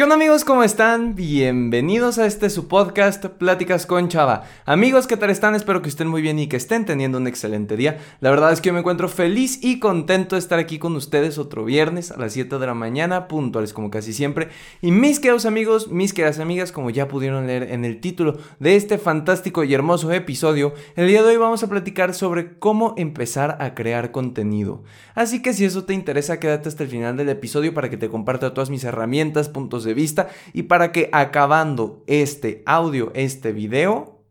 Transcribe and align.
¿Qué 0.00 0.04
onda 0.04 0.14
amigos? 0.14 0.46
¿Cómo 0.46 0.64
están? 0.64 1.14
Bienvenidos 1.14 2.16
a 2.16 2.24
este 2.24 2.48
su 2.48 2.68
podcast 2.68 3.26
Pláticas 3.26 3.84
con 3.84 4.08
Chava. 4.08 4.44
Amigos, 4.64 5.06
¿qué 5.06 5.18
tal 5.18 5.28
están? 5.28 5.54
Espero 5.54 5.82
que 5.82 5.90
estén 5.90 6.08
muy 6.08 6.22
bien 6.22 6.38
y 6.38 6.46
que 6.46 6.56
estén 6.56 6.86
teniendo 6.86 7.18
un 7.18 7.26
excelente 7.26 7.76
día. 7.76 7.98
La 8.20 8.30
verdad 8.30 8.50
es 8.50 8.62
que 8.62 8.68
yo 8.68 8.72
me 8.72 8.78
encuentro 8.78 9.10
feliz 9.10 9.62
y 9.62 9.78
contento 9.78 10.36
de 10.36 10.40
estar 10.40 10.58
aquí 10.58 10.78
con 10.78 10.96
ustedes 10.96 11.36
otro 11.36 11.66
viernes 11.66 12.12
a 12.12 12.16
las 12.16 12.32
7 12.32 12.58
de 12.58 12.66
la 12.66 12.72
mañana, 12.72 13.28
puntuales 13.28 13.74
como 13.74 13.90
casi 13.90 14.14
siempre. 14.14 14.48
Y 14.80 14.90
mis 14.90 15.20
queridos 15.20 15.44
amigos, 15.44 15.88
mis 15.88 16.14
queridas 16.14 16.38
amigas, 16.38 16.72
como 16.72 16.88
ya 16.88 17.06
pudieron 17.06 17.46
leer 17.46 17.64
en 17.64 17.84
el 17.84 18.00
título 18.00 18.38
de 18.58 18.76
este 18.76 18.96
fantástico 18.96 19.64
y 19.64 19.74
hermoso 19.74 20.10
episodio, 20.12 20.72
el 20.96 21.08
día 21.08 21.22
de 21.22 21.28
hoy 21.28 21.36
vamos 21.36 21.62
a 21.62 21.68
platicar 21.68 22.14
sobre 22.14 22.58
cómo 22.58 22.94
empezar 22.96 23.58
a 23.60 23.74
crear 23.74 24.12
contenido. 24.12 24.82
Así 25.14 25.42
que 25.42 25.52
si 25.52 25.66
eso 25.66 25.84
te 25.84 25.92
interesa, 25.92 26.40
quédate 26.40 26.70
hasta 26.70 26.84
el 26.84 26.88
final 26.88 27.18
del 27.18 27.28
episodio 27.28 27.74
para 27.74 27.90
que 27.90 27.98
te 27.98 28.08
comparta 28.08 28.54
todas 28.54 28.70
mis 28.70 28.84
herramientas, 28.84 29.50
puntos 29.50 29.84
de 29.84 29.89
vista 29.94 30.28
y 30.52 30.64
para 30.64 30.92
que 30.92 31.08
acabando 31.12 32.04
este 32.06 32.62
audio, 32.66 33.12
este 33.14 33.52
video, 33.52 34.24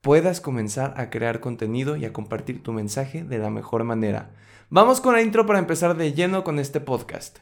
puedas 0.00 0.40
comenzar 0.40 0.94
a 0.96 1.08
crear 1.08 1.40
contenido 1.40 1.96
y 1.96 2.04
a 2.04 2.12
compartir 2.12 2.62
tu 2.62 2.72
mensaje 2.72 3.24
de 3.24 3.38
la 3.38 3.50
mejor 3.50 3.84
manera. 3.84 4.32
Vamos 4.68 5.00
con 5.00 5.14
la 5.14 5.22
intro 5.22 5.46
para 5.46 5.58
empezar 5.58 5.96
de 5.96 6.12
lleno 6.12 6.44
con 6.44 6.58
este 6.58 6.80
podcast. 6.80 7.38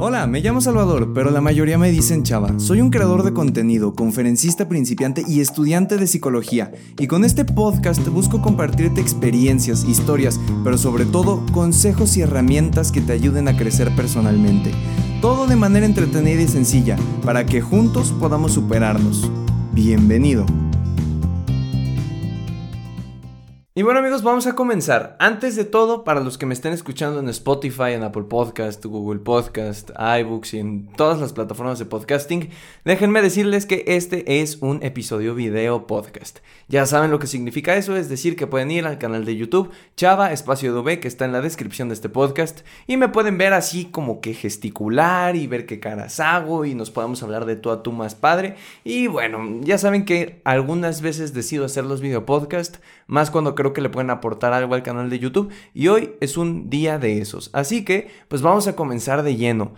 Hola, 0.00 0.28
me 0.28 0.40
llamo 0.40 0.60
Salvador, 0.60 1.12
pero 1.12 1.32
la 1.32 1.40
mayoría 1.40 1.76
me 1.76 1.90
dicen 1.90 2.22
Chava. 2.22 2.60
Soy 2.60 2.80
un 2.80 2.90
creador 2.90 3.24
de 3.24 3.32
contenido, 3.32 3.94
conferencista 3.94 4.68
principiante 4.68 5.24
y 5.26 5.40
estudiante 5.40 5.96
de 5.96 6.06
psicología. 6.06 6.70
Y 6.98 7.08
con 7.08 7.24
este 7.24 7.44
podcast 7.44 8.06
busco 8.06 8.40
compartirte 8.40 9.00
experiencias, 9.00 9.82
historias, 9.82 10.38
pero 10.62 10.78
sobre 10.78 11.04
todo 11.04 11.44
consejos 11.52 12.16
y 12.16 12.20
herramientas 12.20 12.92
que 12.92 13.00
te 13.00 13.12
ayuden 13.12 13.48
a 13.48 13.56
crecer 13.56 13.90
personalmente. 13.96 14.70
Todo 15.20 15.48
de 15.48 15.56
manera 15.56 15.84
entretenida 15.84 16.42
y 16.42 16.46
sencilla, 16.46 16.96
para 17.24 17.44
que 17.44 17.60
juntos 17.60 18.14
podamos 18.20 18.52
superarnos. 18.52 19.28
Bienvenido. 19.72 20.46
Y 23.78 23.82
bueno 23.84 24.00
amigos, 24.00 24.24
vamos 24.24 24.48
a 24.48 24.56
comenzar. 24.56 25.14
Antes 25.20 25.54
de 25.54 25.64
todo, 25.64 26.02
para 26.02 26.18
los 26.18 26.36
que 26.36 26.46
me 26.46 26.54
estén 26.54 26.72
escuchando 26.72 27.20
en 27.20 27.28
Spotify, 27.28 27.92
en 27.92 28.02
Apple 28.02 28.24
Podcast, 28.24 28.84
Google 28.84 29.20
Podcast, 29.20 29.90
iBooks 29.90 30.54
y 30.54 30.58
en 30.58 30.88
todas 30.96 31.20
las 31.20 31.32
plataformas 31.32 31.78
de 31.78 31.84
podcasting, 31.84 32.50
déjenme 32.84 33.22
decirles 33.22 33.66
que 33.66 33.84
este 33.86 34.40
es 34.40 34.58
un 34.62 34.82
episodio 34.82 35.36
video 35.36 35.86
podcast. 35.86 36.40
Ya 36.66 36.86
saben 36.86 37.12
lo 37.12 37.20
que 37.20 37.28
significa 37.28 37.76
eso, 37.76 37.96
es 37.96 38.08
decir, 38.08 38.34
que 38.34 38.48
pueden 38.48 38.72
ir 38.72 38.84
al 38.84 38.98
canal 38.98 39.24
de 39.24 39.36
YouTube 39.36 39.70
Chava 39.96 40.32
Espacio 40.32 40.76
V, 40.76 40.98
que 40.98 41.06
está 41.06 41.24
en 41.24 41.30
la 41.30 41.40
descripción 41.40 41.86
de 41.86 41.94
este 41.94 42.08
podcast, 42.08 42.62
y 42.88 42.96
me 42.96 43.06
pueden 43.06 43.38
ver 43.38 43.52
así 43.52 43.84
como 43.84 44.20
que 44.20 44.34
gesticular 44.34 45.36
y 45.36 45.46
ver 45.46 45.66
qué 45.66 45.78
caras 45.78 46.18
hago 46.18 46.64
y 46.64 46.74
nos 46.74 46.90
podamos 46.90 47.22
hablar 47.22 47.44
de 47.44 47.54
tú 47.54 47.70
a 47.70 47.84
tú 47.84 47.92
más 47.92 48.16
padre. 48.16 48.56
Y 48.82 49.06
bueno, 49.06 49.60
ya 49.60 49.78
saben 49.78 50.04
que 50.04 50.40
algunas 50.42 51.00
veces 51.00 51.32
decido 51.32 51.64
hacer 51.64 51.84
los 51.84 52.00
video 52.00 52.26
podcast, 52.26 52.78
más 53.08 53.32
cuando 53.32 53.56
creo 53.56 53.72
que 53.72 53.80
le 53.80 53.88
pueden 53.88 54.10
aportar 54.10 54.52
algo 54.52 54.74
al 54.74 54.84
canal 54.84 55.10
de 55.10 55.18
YouTube 55.18 55.50
y 55.74 55.88
hoy 55.88 56.12
es 56.20 56.36
un 56.36 56.70
día 56.70 56.98
de 56.98 57.20
esos. 57.20 57.50
Así 57.52 57.84
que, 57.84 58.08
pues 58.28 58.42
vamos 58.42 58.68
a 58.68 58.76
comenzar 58.76 59.24
de 59.24 59.34
lleno. 59.34 59.74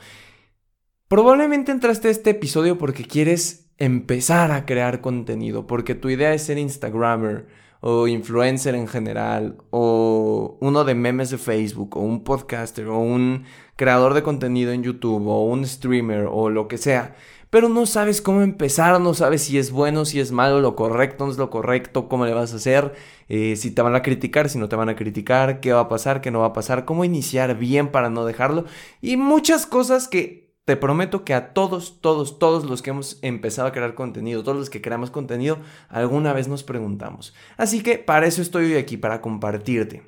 Probablemente 1.09 1.72
entraste 1.72 2.09
a 2.09 2.11
este 2.11 2.31
episodio 2.31 2.77
porque 2.77 3.05
quieres 3.05 3.70
empezar 3.78 4.53
a 4.53 4.67
crear 4.67 5.00
contenido, 5.00 5.67
porque 5.67 5.95
tu 5.95 6.11
idea 6.11 6.34
es 6.34 6.42
ser 6.42 6.59
Instagrammer 6.59 7.47
o 7.81 8.06
influencer 8.06 8.75
en 8.75 8.89
general, 8.89 9.56
o 9.70 10.59
uno 10.61 10.84
de 10.84 10.95
memes 10.95 11.31
de 11.31 11.39
Facebook, 11.39 11.97
o 11.97 12.00
un 12.00 12.25
podcaster, 12.25 12.89
o 12.89 12.98
un 12.98 13.45
creador 13.77 14.14
de 14.14 14.22
contenido 14.22 14.72
en 14.72 14.83
YouTube, 14.83 15.27
o 15.27 15.45
un 15.45 15.67
streamer, 15.67 16.27
o 16.31 16.50
lo 16.50 16.69
que 16.69 16.78
sea 16.78 17.14
pero 17.50 17.69
no 17.69 17.84
sabes 17.84 18.22
cómo 18.22 18.42
empezar, 18.42 19.00
no 19.00 19.12
sabes 19.12 19.42
si 19.42 19.59
es 19.59 19.72
bueno, 19.72 20.05
si 20.05 20.20
es 20.20 20.31
malo, 20.31 20.61
lo 20.61 20.77
correcto, 20.77 21.27
no 21.27 21.33
es 21.33 21.37
lo 21.37 21.50
correcto, 21.50 22.09
cómo 22.09 22.25
le 22.25 22.33
vas 22.33 22.53
a 22.53 22.56
hacer, 22.56 22.95
eh, 23.28 23.56
si 23.56 23.72
te 23.72 23.83
van 23.83 23.97
a 23.97 24.03
criticar, 24.03 24.48
si 24.48 24.59
no 24.59 24.69
te 24.69 24.77
van 24.77 24.88
a 24.88 24.94
criticar, 24.97 25.59
qué 25.60 25.72
va 25.72 25.81
a 25.81 25.88
pasar, 25.88 26.21
qué 26.21 26.31
no 26.31 26.41
va 26.41 26.47
a 26.47 26.53
pasar, 26.53 26.84
cómo 26.84 27.04
iniciar 27.04 27.59
bien 27.59 27.88
para 27.88 28.09
no 28.09 28.25
dejarlo 28.25 28.66
y 29.00 29.16
muchas 29.16 29.66
cosas 29.66 30.06
que 30.06 30.50
te 30.70 30.76
prometo 30.76 31.25
que 31.25 31.34
a 31.34 31.53
todos, 31.53 32.00
todos, 32.00 32.38
todos 32.38 32.62
los 32.62 32.81
que 32.81 32.91
hemos 32.91 33.19
empezado 33.22 33.66
a 33.66 33.72
crear 33.72 33.97
contenido, 33.97 34.44
todos 34.44 34.56
los 34.56 34.70
que 34.70 34.81
creamos 34.81 35.10
contenido, 35.10 35.58
alguna 35.88 36.32
vez 36.32 36.47
nos 36.47 36.62
preguntamos. 36.62 37.34
Así 37.56 37.82
que 37.82 37.98
para 37.98 38.28
eso 38.28 38.41
estoy 38.41 38.66
hoy 38.66 38.76
aquí, 38.76 38.97
para 38.97 39.20
compartirte. 39.20 40.04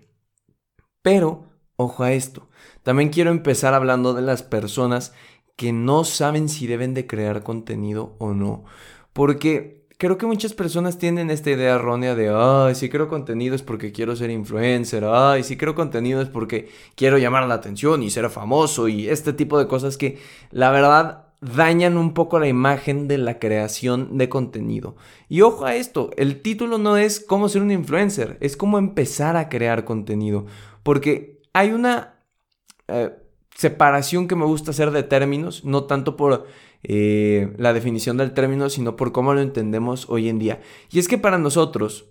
Pero, 1.02 1.46
ojo 1.74 2.04
a 2.04 2.12
esto, 2.12 2.48
también 2.84 3.08
quiero 3.08 3.32
empezar 3.32 3.74
hablando 3.74 4.14
de 4.14 4.22
las 4.22 4.44
personas 4.44 5.12
que 5.56 5.72
no 5.72 6.04
saben 6.04 6.48
si 6.48 6.68
deben 6.68 6.94
de 6.94 7.08
crear 7.08 7.42
contenido 7.42 8.14
o 8.20 8.32
no. 8.32 8.62
Porque 9.12 9.81
creo 10.02 10.18
que 10.18 10.26
muchas 10.26 10.52
personas 10.52 10.98
tienen 10.98 11.30
esta 11.30 11.52
idea 11.52 11.76
errónea 11.76 12.16
de, 12.16 12.28
ay, 12.28 12.74
si 12.74 12.88
creo 12.88 13.06
contenido 13.06 13.54
es 13.54 13.62
porque 13.62 13.92
quiero 13.92 14.16
ser 14.16 14.30
influencer, 14.30 15.04
ay, 15.04 15.44
si 15.44 15.56
creo 15.56 15.76
contenido 15.76 16.20
es 16.20 16.28
porque 16.28 16.68
quiero 16.96 17.18
llamar 17.18 17.46
la 17.46 17.54
atención 17.54 18.02
y 18.02 18.10
ser 18.10 18.28
famoso 18.28 18.88
y 18.88 19.08
este 19.08 19.32
tipo 19.32 19.60
de 19.60 19.68
cosas 19.68 19.96
que 19.96 20.18
la 20.50 20.72
verdad 20.72 21.26
dañan 21.40 21.96
un 21.96 22.14
poco 22.14 22.40
la 22.40 22.48
imagen 22.48 23.06
de 23.06 23.16
la 23.18 23.38
creación 23.38 24.18
de 24.18 24.28
contenido. 24.28 24.96
Y 25.28 25.42
ojo 25.42 25.66
a 25.66 25.76
esto, 25.76 26.10
el 26.16 26.42
título 26.42 26.78
no 26.78 26.96
es 26.96 27.20
cómo 27.20 27.48
ser 27.48 27.62
un 27.62 27.70
influencer, 27.70 28.38
es 28.40 28.56
cómo 28.56 28.78
empezar 28.78 29.36
a 29.36 29.48
crear 29.48 29.84
contenido. 29.84 30.46
Porque 30.82 31.40
hay 31.52 31.70
una... 31.70 32.16
Eh, 32.88 33.12
separación 33.54 34.28
que 34.28 34.34
me 34.34 34.46
gusta 34.46 34.70
hacer 34.70 34.90
de 34.90 35.02
términos, 35.02 35.64
no 35.64 35.84
tanto 35.84 36.16
por 36.16 36.46
eh, 36.82 37.52
la 37.58 37.72
definición 37.72 38.16
del 38.16 38.32
término, 38.32 38.68
sino 38.68 38.96
por 38.96 39.12
cómo 39.12 39.34
lo 39.34 39.40
entendemos 39.40 40.08
hoy 40.08 40.28
en 40.28 40.38
día. 40.38 40.60
Y 40.90 40.98
es 40.98 41.08
que 41.08 41.18
para 41.18 41.38
nosotros, 41.38 42.06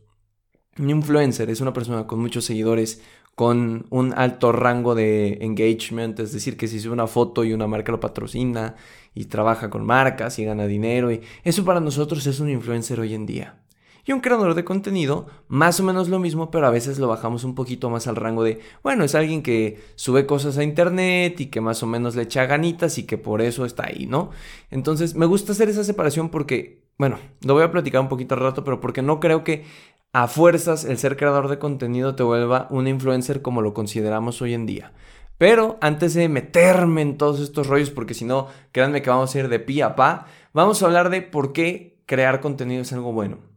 un 0.80 0.90
influencer 0.90 1.50
es 1.50 1.62
una 1.62 1.74
persona 1.74 2.08
con 2.08 2.20
muchos 2.20 2.46
seguidores, 2.46 3.02
con 3.36 3.86
un 3.90 4.14
alto 4.14 4.52
rango 4.52 4.96
de 4.96 5.40
engagement, 5.42 6.20
es 6.20 6.32
decir, 6.32 6.58
que 6.58 6.68
si 6.68 6.80
sube 6.80 6.94
una 6.94 7.08
foto 7.08 7.44
y 7.44 7.54
una 7.54 7.68
marca 7.68 7.92
lo 7.92 8.00
patrocina 8.00 8.76
y 9.14 9.26
trabaja 9.26 9.70
con 9.70 9.86
marcas 9.86 10.40
y 10.40 10.46
gana 10.46 10.68
dinero, 10.68 11.12
y 11.12 11.22
eso 11.44 11.66
para 11.66 11.80
nosotros 11.80 12.26
es 12.28 12.40
un 12.40 12.50
influencer 12.50 13.00
hoy 13.00 13.14
en 13.14 13.26
día. 13.26 13.62
Y 14.06 14.14
un 14.14 14.20
creador 14.20 14.56
de 14.56 14.64
contenido, 14.64 15.28
más 15.48 15.80
o 15.80 15.84
menos 15.84 16.10
lo 16.10 16.20
mismo, 16.20 16.50
pero 16.50 16.68
a 16.68 16.72
veces 16.72 16.98
lo 17.00 17.08
bajamos 17.08 17.44
un 17.44 17.56
poquito 17.56 17.90
más 17.90 18.08
al 18.08 18.16
rango 18.16 18.44
de, 18.44 18.60
bueno, 18.84 19.04
es 19.04 19.16
alguien 19.16 19.44
que 19.44 19.80
sube 19.96 20.26
cosas 20.26 20.58
a 20.58 20.64
internet 20.64 21.40
y 21.40 21.48
que 21.48 21.62
más 21.62 21.84
o 21.84 21.88
menos 21.88 22.16
le 22.16 22.24
echa 22.24 22.46
ganitas 22.46 22.98
y 22.98 23.04
que 23.04 23.18
por 23.18 23.42
eso 23.42 23.66
está 23.66 23.88
ahí, 23.88 24.08
¿no? 24.08 24.32
Entonces, 24.70 25.16
me 25.16 25.26
gusta 25.26 25.52
hacer 25.52 25.70
esa 25.70 25.84
separación 25.84 26.30
porque, 26.30 26.82
bueno, 26.98 27.20
lo 27.46 27.54
voy 27.54 27.64
a 27.64 27.72
platicar 27.72 28.02
un 28.02 28.10
poquito 28.10 28.36
al 28.36 28.42
rato, 28.42 28.64
pero 28.64 28.80
porque 28.80 29.02
no 29.02 29.20
creo 29.20 29.44
que 29.44 29.66
a 30.14 30.28
fuerzas 30.28 30.84
el 30.84 30.98
ser 30.98 31.16
creador 31.16 31.48
de 31.48 31.60
contenido 31.60 32.16
te 32.16 32.24
vuelva 32.24 32.68
un 32.70 32.88
influencer 32.88 33.42
como 33.42 33.62
lo 33.62 33.74
consideramos 33.74 34.42
hoy 34.42 34.54
en 34.54 34.66
día. 34.66 34.94
Pero 35.38 35.78
antes 35.82 36.14
de 36.14 36.30
meterme 36.30 37.02
en 37.02 37.18
todos 37.18 37.40
estos 37.40 37.68
rollos, 37.68 37.90
porque 37.90 38.14
si 38.14 38.26
no, 38.26 38.48
créanme 38.72 39.02
que 39.02 39.10
vamos 39.10 39.34
a 39.34 39.40
ir 39.40 39.50
de 39.50 39.60
pi 39.60 39.82
a 39.82 39.96
pa, 39.96 40.28
vamos 40.54 40.82
a 40.82 40.86
hablar 40.86 41.10
de 41.10 41.22
por 41.22 41.54
qué 41.54 41.98
crear 42.06 42.42
contenido 42.42 42.82
es 42.82 42.94
algo 42.94 43.12
bueno. 43.12 43.51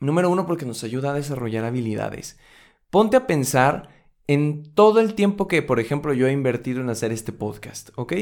Número 0.00 0.30
uno, 0.30 0.46
porque 0.46 0.66
nos 0.66 0.84
ayuda 0.84 1.10
a 1.10 1.14
desarrollar 1.14 1.64
habilidades. 1.64 2.38
Ponte 2.90 3.16
a 3.16 3.26
pensar 3.26 3.88
en 4.26 4.72
todo 4.74 5.00
el 5.00 5.14
tiempo 5.14 5.48
que, 5.48 5.62
por 5.62 5.80
ejemplo, 5.80 6.12
yo 6.12 6.26
he 6.26 6.32
invertido 6.32 6.80
en 6.80 6.90
hacer 6.90 7.12
este 7.12 7.32
podcast, 7.32 7.90
¿ok? 7.96 8.12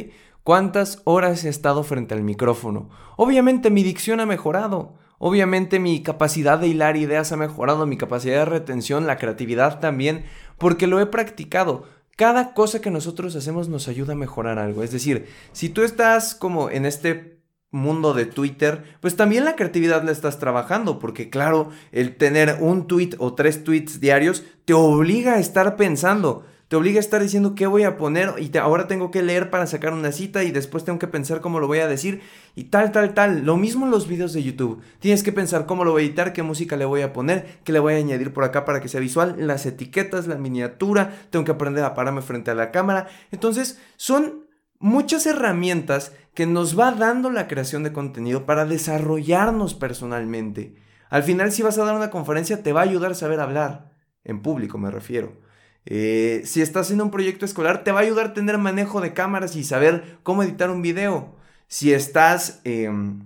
¿Cuántas 0.43 1.01
horas 1.05 1.45
he 1.45 1.49
estado 1.49 1.85
frente 1.85 2.15
al 2.15 2.23
micrófono? 2.23 2.91
Obviamente 3.17 3.71
mi 3.71 3.83
dicción 3.83 4.21
ha 4.21 4.27
mejorado. 4.27 4.95
Obviamente 5.19 5.79
mi 5.79 6.03
capacidad 6.03 6.59
de 6.59 6.69
hilar 6.69 6.97
ideas 6.97 7.33
ha 7.33 7.37
mejorado, 7.37 7.87
mi 7.87 7.97
capacidad 7.97 8.41
de 8.41 8.45
retención, 8.45 9.07
la 9.07 9.17
creatividad 9.17 9.81
también, 9.81 10.25
porque 10.59 10.87
lo 10.87 11.01
he 11.01 11.07
practicado. 11.07 11.85
Cada 12.17 12.53
cosa 12.53 12.81
que 12.81 12.91
nosotros 12.91 13.35
hacemos 13.35 13.69
nos 13.69 13.89
ayuda 13.89 14.13
a 14.13 14.17
mejorar 14.17 14.59
algo. 14.59 14.83
Es 14.83 14.93
decir, 14.93 15.27
si 15.53 15.71
tú 15.71 15.83
estás 15.83 16.35
como 16.35 16.69
en 16.69 16.85
este 16.85 17.41
mundo 17.75 18.15
de 18.15 18.25
Twitter, 18.25 18.85
pues 19.01 19.17
también 19.17 19.45
la 19.45 19.57
creatividad 19.57 20.03
la 20.05 20.13
estás 20.13 20.39
trabajando, 20.39 20.99
porque 20.99 21.29
claro, 21.29 21.71
el 21.93 22.17
tener 22.17 22.59
un 22.61 22.87
tweet 22.87 23.11
o 23.19 23.35
tres 23.35 23.65
tweets 23.65 24.01
diarios 24.01 24.45
te 24.65 24.73
obliga 24.73 25.35
a 25.35 25.41
estar 25.41 25.77
pensando, 25.77 26.45
te 26.69 26.77
obliga 26.77 26.99
a 26.99 27.01
estar 27.01 27.21
diciendo 27.21 27.55
qué 27.55 27.67
voy 27.67 27.83
a 27.83 27.97
poner 27.97 28.33
y 28.39 28.57
ahora 28.57 28.87
tengo 28.87 29.11
que 29.11 29.23
leer 29.23 29.51
para 29.51 29.67
sacar 29.67 29.93
una 29.93 30.13
cita 30.13 30.45
y 30.45 30.51
después 30.51 30.85
tengo 30.85 30.99
que 30.99 31.07
pensar 31.07 31.41
cómo 31.41 31.61
lo 31.61 31.67
voy 31.67 31.81
a 31.81 31.89
decir 31.89 32.23
y 32.55 32.65
tal, 32.65 32.91
tal, 32.91 33.13
tal. 33.13 33.45
Lo 33.45 33.57
mismo 33.57 33.85
en 33.85 33.91
los 33.91 34.09
videos 34.09 34.33
de 34.33 34.43
YouTube. 34.43 34.81
Tienes 34.99 35.23
que 35.23 35.33
pensar 35.33 35.67
cómo 35.67 35.85
lo 35.85 35.93
voy 35.93 36.03
a 36.03 36.07
editar, 36.07 36.33
qué 36.33 36.43
música 36.43 36.77
le 36.77 36.85
voy 36.85 37.03
a 37.03 37.13
poner, 37.13 37.59
qué 37.65 37.73
le 37.73 37.81
voy 37.81 37.95
a 37.95 37.97
añadir 37.99 38.33
por 38.33 38.45
acá 38.45 38.65
para 38.65 38.81
que 38.81 38.89
sea 38.89 39.01
visual, 39.01 39.37
las 39.39 39.67
etiquetas, 39.67 40.27
la 40.27 40.37
miniatura, 40.37 41.15
tengo 41.31 41.45
que 41.45 41.53
aprender 41.53 41.85
a 41.85 41.95
pararme 41.95 42.23
frente 42.23 42.51
a 42.51 42.55
la 42.55 42.71
cámara. 42.71 43.09
Entonces, 43.31 43.79
son 43.97 44.45
muchas 44.79 45.27
herramientas 45.27 46.13
que 46.35 46.47
nos 46.47 46.79
va 46.79 46.93
dando 46.93 47.31
la 47.31 47.49
creación 47.49 47.83
de 47.83 47.93
contenido 47.93 48.45
para 48.47 48.67
desarrollarnos 48.67 49.75
personalmente. 49.75 50.75
Al 51.11 51.23
final, 51.23 51.53
si 51.53 51.63
vas 51.63 51.79
a 51.79 51.85
dar 51.85 51.95
una 51.95 52.11
conferencia, 52.11 52.63
te 52.63 52.73
va 52.73 52.81
a 52.81 52.85
ayudar 52.85 53.13
a 53.13 53.15
saber 53.15 53.41
hablar, 53.41 53.93
en 54.25 54.43
público 54.43 54.79
me 54.79 54.91
refiero. 54.91 55.45
Eh, 55.87 56.43
si 56.45 56.63
estás 56.63 56.91
en 56.91 57.01
un 57.01 57.11
proyecto 57.11 57.45
escolar, 57.45 57.85
te 57.85 57.93
va 57.93 58.01
a 58.01 58.03
ayudar 58.03 58.27
a 58.27 58.35
tener 58.35 58.59
manejo 58.59 59.01
de 59.01 59.13
cámaras 59.13 59.55
y 59.55 59.65
saber 59.65 60.19
cómo 60.23 60.43
editar 60.43 60.71
un 60.71 60.83
video. 60.83 61.37
Si 61.69 61.93
estás 61.93 62.61
em, 62.65 63.21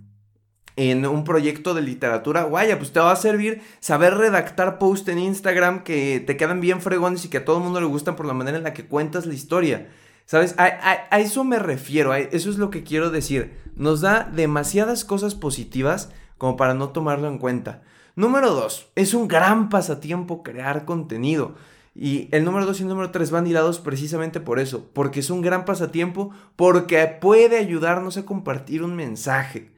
en 0.76 1.06
un 1.06 1.24
proyecto 1.24 1.74
de 1.74 1.82
literatura, 1.82 2.42
guaya, 2.42 2.78
pues 2.78 2.92
te 2.92 3.00
va 3.00 3.12
a 3.12 3.16
servir 3.16 3.62
saber 3.80 4.14
redactar 4.14 4.78
posts 4.78 5.08
en 5.08 5.18
Instagram 5.18 5.82
que 5.82 6.20
te 6.20 6.36
quedan 6.36 6.60
bien 6.60 6.80
fregones 6.80 7.24
y 7.24 7.28
que 7.28 7.38
a 7.38 7.44
todo 7.44 7.58
el 7.58 7.64
mundo 7.64 7.80
le 7.80 7.86
gustan 7.86 8.16
por 8.16 8.26
la 8.26 8.34
manera 8.34 8.58
en 8.58 8.64
la 8.64 8.74
que 8.74 8.86
cuentas 8.86 9.26
la 9.26 9.34
historia. 9.34 9.88
¿Sabes? 10.28 10.54
A, 10.58 11.18
eso 11.20 11.42
me 11.42 11.58
refiero, 11.58 12.12
eso 12.12 12.50
es 12.50 12.58
lo 12.58 12.68
que 12.68 12.82
quiero 12.82 13.08
decir. 13.08 13.56
Nos 13.76 14.02
da 14.02 14.30
demasiadas 14.30 15.06
cosas 15.06 15.34
positivas 15.34 16.10
como 16.36 16.58
para 16.58 16.74
no 16.74 16.90
tomarlo 16.90 17.28
en 17.28 17.38
cuenta. 17.38 17.80
Número 18.14 18.52
dos, 18.52 18.90
es 18.94 19.14
un 19.14 19.26
gran 19.26 19.70
pasatiempo 19.70 20.42
crear 20.42 20.84
contenido. 20.84 21.54
Y 21.94 22.28
el 22.30 22.44
número 22.44 22.66
dos 22.66 22.78
y 22.78 22.82
el 22.82 22.90
número 22.90 23.10
tres 23.10 23.30
van 23.30 23.46
hilados 23.46 23.78
precisamente 23.78 24.38
por 24.38 24.60
eso, 24.60 24.90
porque 24.92 25.20
es 25.20 25.30
un 25.30 25.40
gran 25.40 25.64
pasatiempo, 25.64 26.30
porque 26.56 27.06
puede 27.06 27.56
ayudarnos 27.56 28.18
a 28.18 28.26
compartir 28.26 28.82
un 28.82 28.96
mensaje. 28.96 29.70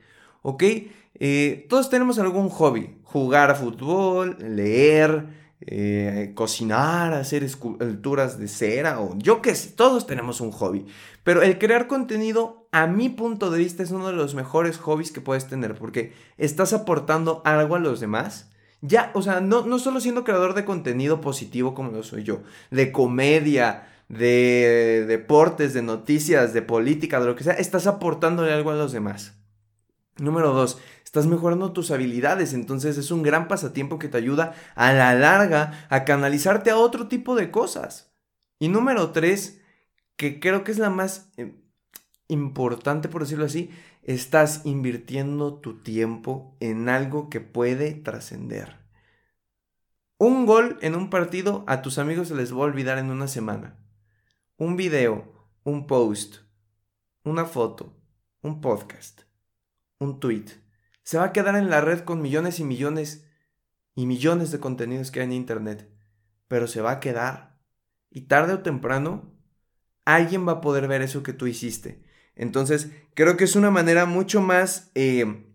¿Ok? 0.43 0.65
Eh, 1.15 1.67
todos 1.69 1.91
tenemos 1.91 2.19
algún 2.19 2.49
hobby, 2.49 2.97
jugar 3.05 3.53
a 3.53 3.55
fútbol, 3.55 4.37
leer, 4.41 5.27
eh, 5.67 6.33
cocinar, 6.35 7.13
hacer 7.13 7.45
esculturas 7.45 8.39
de 8.39 8.49
cera 8.49 9.01
o 9.01 9.17
yo 9.19 9.43
qué 9.43 9.55
sé, 9.55 9.71
todos 9.71 10.07
tenemos 10.07 10.41
un 10.41 10.53
hobby. 10.53 10.87
Pero 11.23 11.43
el 11.43 11.59
crear 11.59 11.87
contenido, 11.87 12.69
a 12.73 12.87
mi 12.87 13.09
punto 13.11 13.51
de 13.51 13.59
vista, 13.59 13.83
es 13.83 13.91
uno 13.91 14.07
de 14.07 14.15
los 14.15 14.35
mejores 14.35 14.79
hobbies 14.79 15.13
que 15.13 15.21
puedes 15.21 15.49
tener 15.49 15.75
porque 15.75 16.13
estás 16.39 16.73
aportando 16.73 17.43
algo 17.45 17.75
a 17.75 17.81
los 17.81 18.01
demás. 18.01 18.51
Ya, 18.81 19.11
o 19.15 19.21
sea, 19.21 19.41
no, 19.41 19.67
no 19.67 19.79
solo 19.79 20.01
siendo 20.01 20.25
creador 20.25 20.55
de 20.55 20.65
contenido 20.65 21.21
positivo 21.21 21.75
como 21.75 21.91
lo 21.91 22.03
soy 22.03 22.23
yo, 22.23 22.43
de 22.71 22.93
comedia, 22.93 23.87
de 24.09 25.05
deportes, 25.07 25.75
de 25.75 25.83
noticias, 25.83 26.55
de 26.55 26.63
política, 26.63 27.21
de 27.21 27.27
lo 27.27 27.37
que 27.37 27.45
sea, 27.45 27.53
estás 27.53 27.87
aportándole 27.87 28.53
algo 28.53 28.71
a 28.71 28.77
los 28.77 28.93
demás. 28.93 29.35
Número 30.19 30.53
dos, 30.53 30.79
estás 31.11 31.27
mejorando 31.27 31.73
tus 31.73 31.91
habilidades, 31.91 32.55
entonces 32.55 32.97
es 32.97 33.11
un 33.11 33.25
gran 33.25 33.49
pasatiempo 33.49 33.99
que 33.99 34.07
te 34.07 34.17
ayuda 34.17 34.55
a 34.77 34.93
la 34.93 35.13
larga 35.13 35.87
a 35.91 36.05
canalizarte 36.05 36.71
a 36.71 36.77
otro 36.77 37.09
tipo 37.09 37.35
de 37.35 37.51
cosas. 37.51 38.15
Y 38.61 38.69
número 38.69 39.11
tres, 39.11 39.61
que 40.15 40.39
creo 40.39 40.63
que 40.63 40.71
es 40.71 40.79
la 40.79 40.89
más 40.89 41.33
eh, 41.37 41.61
importante 42.29 43.09
por 43.09 43.23
decirlo 43.23 43.47
así, 43.47 43.71
estás 44.05 44.63
invirtiendo 44.65 45.55
tu 45.55 45.83
tiempo 45.83 46.57
en 46.61 46.89
algo 46.89 47.29
que 47.29 47.41
puede 47.41 47.95
trascender. 47.95 48.79
Un 50.17 50.47
gol 50.47 50.79
en 50.81 50.95
un 50.95 51.11
partido 51.11 51.65
a 51.67 51.83
tus 51.83 51.99
amigos 51.99 52.29
se 52.29 52.37
les 52.37 52.53
va 52.53 52.59
a 52.59 52.61
olvidar 52.61 52.99
en 52.99 53.11
una 53.11 53.27
semana. 53.27 53.77
Un 54.59 54.77
video, 54.77 55.51
un 55.65 55.89
post, 55.89 56.37
una 57.25 57.47
foto, 57.47 57.97
un 58.43 58.61
podcast 58.61 59.23
un 60.01 60.19
tweet. 60.19 60.47
Se 61.11 61.19
va 61.19 61.25
a 61.25 61.33
quedar 61.33 61.57
en 61.57 61.71
la 61.71 61.81
red 61.81 62.03
con 62.05 62.23
millones 62.23 62.61
y 62.61 62.65
millones 62.65 63.27
y 63.97 64.07
millones 64.07 64.53
de 64.53 64.61
contenidos 64.61 65.11
que 65.11 65.19
hay 65.19 65.25
en 65.25 65.33
Internet. 65.33 65.91
Pero 66.47 66.69
se 66.69 66.83
va 66.83 66.93
a 66.93 67.01
quedar. 67.01 67.59
Y 68.11 68.29
tarde 68.29 68.53
o 68.53 68.61
temprano, 68.61 69.35
alguien 70.05 70.47
va 70.47 70.53
a 70.53 70.61
poder 70.61 70.87
ver 70.87 71.03
eso 71.03 71.25
que 71.25 71.33
tú 71.33 71.49
hiciste. 71.49 72.05
Entonces, 72.37 72.93
creo 73.15 73.37
que 73.37 73.43
es 73.43 73.57
una 73.57 73.73
manera 73.73 74.07
mucho 74.07 74.41
más 74.41 74.93
eh, 74.95 75.49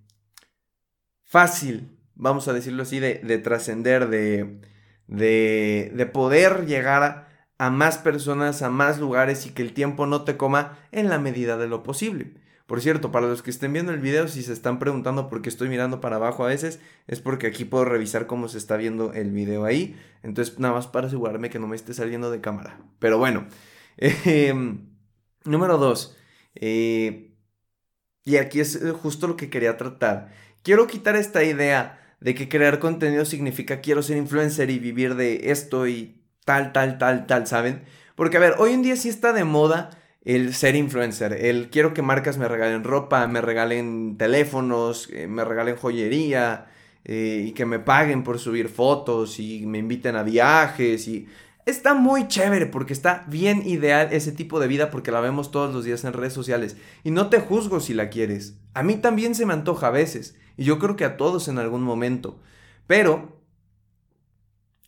fácil, 1.24 2.02
vamos 2.16 2.50
a 2.50 2.54
decirlo 2.54 2.84
así, 2.84 3.00
de, 3.00 3.38
trascender, 3.38 4.10
de, 4.10 4.60
de, 5.08 5.90
de 5.96 6.06
poder 6.06 6.66
llegar 6.66 7.30
a 7.58 7.70
más 7.70 7.98
personas, 7.98 8.62
a 8.62 8.70
más 8.70 9.00
lugares 9.00 9.46
y 9.46 9.52
que 9.52 9.62
el 9.62 9.74
tiempo 9.74 10.06
no 10.06 10.26
te 10.26 10.36
coma 10.36 10.78
en 10.92 11.08
la 11.08 11.18
medida 11.18 11.56
de 11.56 11.70
lo 11.70 11.82
posible. 11.82 12.44
Por 12.66 12.82
cierto, 12.82 13.12
para 13.12 13.28
los 13.28 13.44
que 13.44 13.52
estén 13.52 13.74
viendo 13.74 13.92
el 13.92 14.00
video, 14.00 14.28
si 14.28 14.42
se 14.42 14.52
están 14.52 14.80
preguntando 14.80 15.30
por 15.30 15.42
qué 15.44 15.50
estoy 15.50 15.70
mirando 15.70 16.02
para 16.02 16.16
abajo 16.16 16.44
a 16.44 16.48
veces, 16.48 16.80
es 17.08 17.22
porque 17.22 17.46
aquí 17.48 17.64
puedo 17.64 17.86
revisar 17.86 18.26
cómo 18.26 18.48
se 18.48 18.58
está 18.58 18.76
viendo 18.76 19.14
el 19.14 19.32
video 19.32 19.66
ahí. 19.66 19.96
Entonces, 20.24 20.58
nada 20.58 20.74
más 20.74 20.88
para 20.88 21.08
asegurarme 21.08 21.52
que 21.52 21.60
no 21.60 21.68
me 21.68 21.76
esté 21.76 21.94
saliendo 21.94 22.32
de 22.32 22.42
cámara. 22.42 22.80
Pero 22.98 23.20
bueno, 23.20 23.46
em, 23.98 24.90
número 25.44 25.78
dos. 25.78 26.18
Eh, 26.56 27.36
y 28.24 28.38
aquí 28.38 28.60
es 28.60 28.76
eh, 28.76 28.92
justo 28.92 29.28
lo 29.28 29.38
que 29.38 29.50
quería 29.52 29.78
tratar. 29.78 30.34
Quiero 30.64 30.88
quitar 30.88 31.16
esta 31.16 31.44
idea 31.44 32.18
de 32.20 32.34
que 32.34 32.50
crear 32.50 32.80
contenido 32.80 33.26
significa 33.26 33.82
quiero 33.82 34.02
ser 34.02 34.18
influencer 34.18 34.72
y 34.72 34.80
vivir 34.80 35.16
de 35.16 35.52
esto 35.52 35.88
y 35.88 36.24
tal, 36.46 36.74
tal, 36.74 36.98
tal, 36.98 37.28
tal, 37.28 37.46
¿saben? 37.46 37.84
Porque 38.16 38.38
a 38.38 38.40
ver, 38.40 38.56
hoy 38.58 38.74
en 38.74 38.82
día 38.82 38.96
sí 38.96 39.10
está 39.10 39.34
de 39.34 39.44
moda 39.44 39.92
el 40.26 40.56
ser 40.56 40.76
influencer, 40.76 41.34
el 41.34 41.70
quiero 41.70 41.94
que 41.94 42.02
marcas 42.02 42.40
me 42.40 42.48
regalen 42.48 42.84
ropa, 42.84 43.28
me 43.28 43.42
regalen 43.42 44.18
teléfonos, 44.18 45.08
eh, 45.14 45.28
me 45.28 45.46
regalen 45.46 45.76
joyería 45.76 46.66
eh, 47.04 47.46
y 47.48 47.52
que 47.52 47.68
me 47.68 47.78
paguen 47.78 48.24
por 48.24 48.40
subir 48.40 48.68
fotos 48.70 49.40
y 49.40 49.68
me 49.68 49.78
inviten 49.78 50.16
a 50.16 50.24
viajes 50.24 51.08
y 51.08 51.28
está 51.68 51.94
muy 51.94 52.28
chévere 52.28 52.66
porque 52.66 52.94
está 52.94 53.24
bien 53.28 53.62
ideal 53.68 54.10
ese 54.12 54.32
tipo 54.32 54.60
de 54.60 54.68
vida 54.68 54.90
porque 54.90 55.12
la 55.12 55.20
vemos 55.20 55.52
todos 55.52 55.72
los 55.72 55.86
días 55.86 56.04
en 56.04 56.14
redes 56.14 56.34
sociales 56.34 56.76
y 57.04 57.12
no 57.12 57.30
te 57.30 57.40
juzgo 57.40 57.80
si 57.80 57.94
la 57.94 58.10
quieres. 58.10 58.58
A 58.74 58.82
mí 58.82 58.96
también 58.96 59.36
se 59.36 59.46
me 59.46 59.54
antoja 59.54 59.88
a 59.88 59.92
veces 59.92 60.36
y 60.58 60.64
yo 60.64 60.80
creo 60.80 60.96
que 60.96 61.06
a 61.06 61.18
todos 61.18 61.48
en 61.48 61.60
algún 61.60 61.84
momento. 61.84 62.42
Pero 62.88 63.44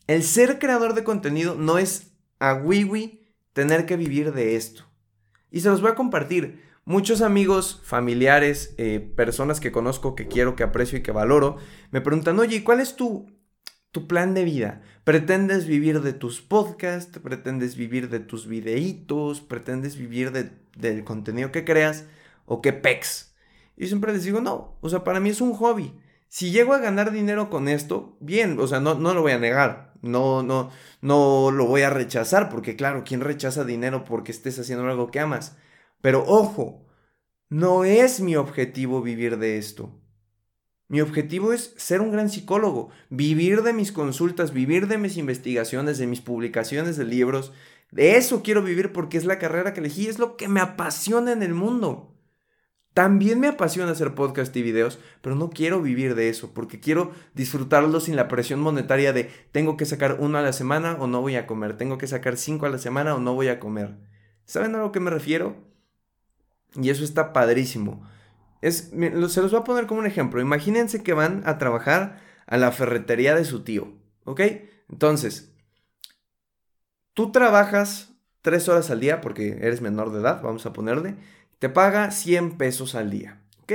el 0.08 0.24
ser 0.24 0.58
creador 0.58 0.94
de 0.94 1.04
contenido 1.04 1.54
no 1.54 1.78
es 1.78 2.12
a 2.40 2.54
wiwi 2.54 3.20
tener 3.52 3.86
que 3.86 3.96
vivir 3.96 4.32
de 4.32 4.56
esto. 4.56 4.87
Y 5.50 5.60
se 5.60 5.68
los 5.68 5.80
voy 5.80 5.90
a 5.90 5.94
compartir. 5.94 6.62
Muchos 6.84 7.20
amigos, 7.20 7.80
familiares, 7.84 8.74
eh, 8.78 9.00
personas 9.14 9.60
que 9.60 9.72
conozco, 9.72 10.14
que 10.14 10.26
quiero, 10.26 10.56
que 10.56 10.62
aprecio 10.62 10.98
y 10.98 11.02
que 11.02 11.12
valoro, 11.12 11.56
me 11.90 12.00
preguntan, 12.00 12.38
oye, 12.38 12.64
¿cuál 12.64 12.80
es 12.80 12.96
tu, 12.96 13.30
tu 13.92 14.06
plan 14.06 14.32
de 14.32 14.44
vida? 14.44 14.80
¿Pretendes 15.04 15.66
vivir 15.66 16.00
de 16.00 16.14
tus 16.14 16.40
podcasts? 16.40 17.18
¿Pretendes 17.18 17.76
vivir 17.76 18.08
de 18.08 18.20
tus 18.20 18.46
videitos? 18.46 19.42
¿Pretendes 19.42 19.96
vivir 19.96 20.32
del 20.32 21.04
contenido 21.04 21.52
que 21.52 21.64
creas? 21.64 22.06
¿O 22.46 22.62
qué 22.62 22.72
pex? 22.72 23.34
Y 23.76 23.86
siempre 23.86 24.12
les 24.12 24.24
digo, 24.24 24.40
no, 24.40 24.76
o 24.80 24.88
sea, 24.88 25.04
para 25.04 25.20
mí 25.20 25.28
es 25.28 25.40
un 25.40 25.54
hobby. 25.54 25.94
Si 26.28 26.50
llego 26.50 26.74
a 26.74 26.78
ganar 26.78 27.12
dinero 27.12 27.48
con 27.48 27.68
esto, 27.68 28.16
bien, 28.20 28.58
o 28.58 28.66
sea, 28.66 28.80
no, 28.80 28.94
no 28.94 29.14
lo 29.14 29.22
voy 29.22 29.32
a 29.32 29.38
negar. 29.38 29.87
No, 30.02 30.42
no, 30.42 30.70
no 31.00 31.50
lo 31.50 31.66
voy 31.66 31.82
a 31.82 31.90
rechazar, 31.90 32.48
porque 32.48 32.76
claro, 32.76 33.04
¿quién 33.04 33.20
rechaza 33.20 33.64
dinero 33.64 34.04
porque 34.04 34.32
estés 34.32 34.58
haciendo 34.58 34.86
algo 34.86 35.10
que 35.10 35.20
amas? 35.20 35.56
Pero 36.00 36.24
ojo, 36.26 36.86
no 37.48 37.84
es 37.84 38.20
mi 38.20 38.36
objetivo 38.36 39.02
vivir 39.02 39.38
de 39.38 39.58
esto. 39.58 40.00
Mi 40.88 41.00
objetivo 41.02 41.52
es 41.52 41.74
ser 41.76 42.00
un 42.00 42.12
gran 42.12 42.30
psicólogo, 42.30 42.90
vivir 43.10 43.62
de 43.62 43.74
mis 43.74 43.92
consultas, 43.92 44.52
vivir 44.54 44.86
de 44.88 44.98
mis 44.98 45.18
investigaciones, 45.18 45.98
de 45.98 46.06
mis 46.06 46.22
publicaciones 46.22 46.96
de 46.96 47.04
libros. 47.04 47.52
De 47.90 48.16
eso 48.16 48.42
quiero 48.42 48.62
vivir 48.62 48.92
porque 48.92 49.18
es 49.18 49.24
la 49.26 49.38
carrera 49.38 49.74
que 49.74 49.80
elegí, 49.80 50.06
es 50.06 50.18
lo 50.18 50.36
que 50.36 50.48
me 50.48 50.60
apasiona 50.60 51.32
en 51.32 51.42
el 51.42 51.54
mundo. 51.54 52.17
También 52.94 53.38
me 53.38 53.46
apasiona 53.46 53.92
hacer 53.92 54.14
podcast 54.14 54.56
y 54.56 54.62
videos, 54.62 54.98
pero 55.20 55.36
no 55.36 55.50
quiero 55.50 55.80
vivir 55.80 56.14
de 56.14 56.28
eso, 56.28 56.52
porque 56.52 56.80
quiero 56.80 57.12
disfrutarlo 57.34 58.00
sin 58.00 58.16
la 58.16 58.26
presión 58.26 58.60
monetaria 58.60 59.12
de 59.12 59.30
tengo 59.52 59.76
que 59.76 59.86
sacar 59.86 60.16
uno 60.18 60.38
a 60.38 60.42
la 60.42 60.52
semana 60.52 60.96
o 60.98 61.06
no 61.06 61.20
voy 61.20 61.36
a 61.36 61.46
comer, 61.46 61.76
tengo 61.76 61.96
que 61.98 62.08
sacar 62.08 62.36
cinco 62.36 62.66
a 62.66 62.70
la 62.70 62.78
semana 62.78 63.14
o 63.14 63.20
no 63.20 63.34
voy 63.34 63.48
a 63.48 63.60
comer. 63.60 63.96
¿Saben 64.46 64.74
a 64.74 64.78
lo 64.78 64.90
que 64.90 65.00
me 65.00 65.10
refiero? 65.10 65.56
Y 66.74 66.90
eso 66.90 67.04
está 67.04 67.32
padrísimo. 67.32 68.08
Es, 68.62 68.90
se 68.90 69.42
los 69.42 69.52
voy 69.52 69.60
a 69.60 69.64
poner 69.64 69.86
como 69.86 70.00
un 70.00 70.06
ejemplo. 70.06 70.40
Imagínense 70.40 71.02
que 71.02 71.12
van 71.12 71.42
a 71.46 71.58
trabajar 71.58 72.20
a 72.46 72.56
la 72.56 72.72
ferretería 72.72 73.34
de 73.34 73.44
su 73.44 73.62
tío, 73.62 73.92
¿ok? 74.24 74.40
Entonces, 74.90 75.54
tú 77.14 77.30
trabajas 77.30 78.14
tres 78.42 78.68
horas 78.68 78.90
al 78.90 79.00
día 79.00 79.20
porque 79.20 79.58
eres 79.60 79.82
menor 79.82 80.10
de 80.12 80.20
edad, 80.20 80.42
vamos 80.42 80.66
a 80.66 80.72
ponerle 80.72 81.16
te 81.58 81.68
paga 81.68 82.10
100 82.10 82.56
pesos 82.56 82.94
al 82.94 83.10
día, 83.10 83.42
¿ok? 83.62 83.72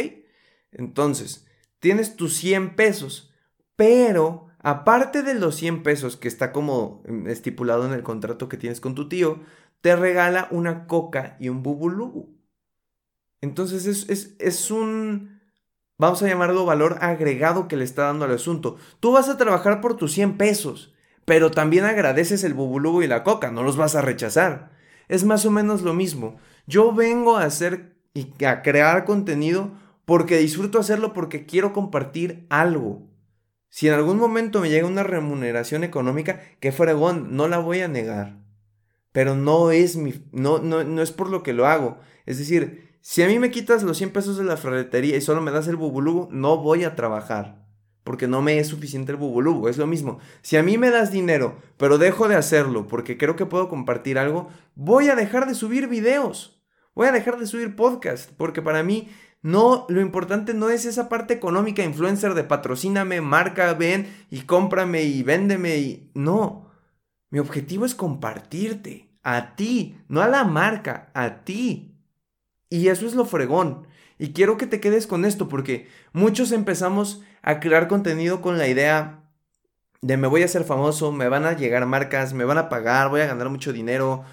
Entonces, 0.72 1.46
tienes 1.80 2.16
tus 2.16 2.36
100 2.38 2.76
pesos, 2.76 3.34
pero 3.76 4.48
aparte 4.60 5.24
de 5.24 5.34
los 5.34 5.56
100 5.56 5.84
pesos 5.84 6.18
que 6.18 6.28
está 6.28 6.52
como 6.52 7.04
mm, 7.08 7.28
estipulado 7.28 7.86
en 7.86 7.94
el 7.94 8.04
contrato 8.04 8.50
que 8.50 8.58
tienes 8.58 8.80
con 8.80 8.96
tu 8.96 9.10
tío, 9.10 9.42
te 9.82 9.96
regala 9.96 10.48
una 10.50 10.88
coca 10.88 11.36
y 11.40 11.50
un 11.50 11.62
bubulubu. 11.62 12.38
Entonces 13.42 13.86
es, 13.86 14.36
es, 14.40 14.72
un, 14.72 15.42
vamos 15.98 16.24
a 16.24 16.28
llamarlo 16.28 16.66
valor 16.66 16.98
agregado 17.02 17.68
que 17.68 17.76
le 17.76 17.84
está 17.84 18.04
dando 18.04 18.24
al 18.24 18.32
asunto. 18.32 18.78
Tú 19.02 19.12
vas 19.12 19.28
a 19.28 19.38
trabajar 19.38 19.82
por 19.82 19.98
tus 19.98 20.14
100 20.14 20.38
pesos, 20.38 20.94
pero 21.26 21.52
también 21.52 21.84
agradeces 21.84 22.46
el 22.46 22.54
bubulubu 22.54 23.02
y 23.02 23.08
la 23.08 23.24
coca, 23.24 23.52
no 23.52 23.64
los 23.64 23.76
vas 23.76 23.96
a 23.96 24.02
rechazar. 24.02 24.72
Es 25.14 25.24
más 25.26 25.46
o 25.46 25.52
menos 25.52 25.84
lo 25.84 25.94
mismo. 25.94 26.38
Yo 26.66 26.92
vengo 26.92 27.38
a 27.38 27.44
hacer 27.44 27.94
y 28.16 28.44
a 28.44 28.64
crear 28.64 29.06
contenido 29.06 29.70
porque 30.06 30.40
disfruto 30.40 30.80
hacerlo 30.80 31.14
porque 31.14 31.46
quiero 31.46 31.72
compartir 31.72 32.48
algo. 32.50 33.04
Si 33.70 33.88
en 33.88 33.94
algún 33.94 34.18
momento 34.18 34.60
me 34.60 34.72
llega 34.72 34.88
una 34.88 35.04
remuneración 35.04 35.84
económica, 35.84 36.42
qué 36.60 36.72
fregón, 36.72 37.36
no 37.38 37.48
la 37.48 37.60
voy 37.60 37.82
a 37.82 37.88
negar. 37.88 38.40
Pero 39.12 39.36
no 39.36 39.70
es 39.70 39.98
mi 39.98 40.16
no, 40.32 40.58
no, 40.58 40.84
no 40.84 41.04
es 41.04 41.12
por 41.12 41.30
lo 41.30 41.44
que 41.44 41.54
lo 41.54 41.68
hago. 41.68 42.00
Es 42.26 42.40
decir, 42.40 42.98
si 43.02 43.22
a 43.22 43.28
mí 43.28 43.38
me 43.38 43.52
quitas 43.52 43.84
los 43.84 44.00
100 44.00 44.14
pesos 44.14 44.36
de 44.40 44.46
la 44.46 44.58
ferretería 44.58 45.16
y 45.16 45.22
solo 45.22 45.42
me 45.42 45.52
das 45.52 45.68
el 45.68 45.76
bubulubu, 45.76 46.28
no 46.32 46.58
voy 46.58 46.86
a 46.86 46.96
trabajar. 46.96 47.63
Porque 48.04 48.28
no 48.28 48.42
me 48.42 48.60
es 48.60 48.68
suficiente 48.68 49.12
el 49.12 49.18
bubulubu. 49.18 49.68
Es 49.68 49.78
lo 49.78 49.88
mismo. 49.88 50.20
Si 50.42 50.58
a 50.58 50.64
mí 50.64 50.78
me 50.78 50.90
das 50.90 51.12
dinero, 51.12 51.58
pero 51.78 51.98
dejo 51.98 52.28
de 52.28 52.36
hacerlo 52.36 52.88
porque 52.88 53.18
creo 53.18 53.36
que 53.36 53.46
puedo 53.46 53.70
compartir 53.70 54.18
algo, 54.18 54.50
voy 54.76 55.10
a 55.10 55.16
dejar 55.16 55.48
de 55.48 55.56
subir 55.56 55.88
videos. 55.88 56.62
Voy 56.96 57.08
a 57.08 57.12
dejar 57.12 57.40
de 57.40 57.48
subir 57.48 57.76
podcast. 57.76 58.32
Porque 58.38 58.62
para 58.62 58.84
mí, 58.84 59.10
no, 59.42 59.86
lo 59.90 60.02
importante 60.02 60.54
no 60.54 60.70
es 60.70 60.86
esa 60.86 61.10
parte 61.10 61.34
económica 61.34 61.84
influencer 61.84 62.34
de 62.34 62.44
patrocíname, 62.44 63.22
marca, 63.22 63.74
ven 63.74 64.14
y 64.30 64.42
cómprame 64.42 65.04
y 65.04 65.24
véndeme 65.24 65.78
y. 65.78 66.12
No. 66.14 66.72
Mi 67.30 67.40
objetivo 67.40 67.86
es 67.86 67.96
compartirte. 67.96 69.10
A 69.24 69.56
ti. 69.56 69.98
No 70.10 70.22
a 70.22 70.28
la 70.28 70.44
marca. 70.44 71.10
A 71.14 71.44
ti. 71.44 71.98
Y 72.70 72.90
eso 72.90 73.06
es 73.06 73.16
lo 73.16 73.26
fregón. 73.26 73.88
Y 74.20 74.34
quiero 74.34 74.58
que 74.58 74.68
te 74.68 74.80
quedes 74.80 75.08
con 75.08 75.26
esto 75.26 75.50
porque 75.50 75.88
muchos 76.12 76.52
empezamos 76.52 77.24
a 77.44 77.60
crear 77.60 77.88
contenido 77.88 78.42
con 78.42 78.58
la 78.58 78.68
idea 78.68 79.20
de 80.02 80.18
me 80.18 80.28
voy 80.28 80.42
a 80.42 80.46
hacer 80.46 80.64
famoso, 80.64 81.12
me 81.12 81.30
van 81.30 81.46
a 81.46 81.54
llegar 81.54 81.86
marcas, 81.86 82.34
me 82.34 82.46
van 82.46 82.58
a 82.58 82.70
pagar, 82.70 83.10
voy 83.10 83.22
a 83.22 83.28
ganar 83.28 83.50
mucho 83.50 83.72
dinero, 83.72 84.24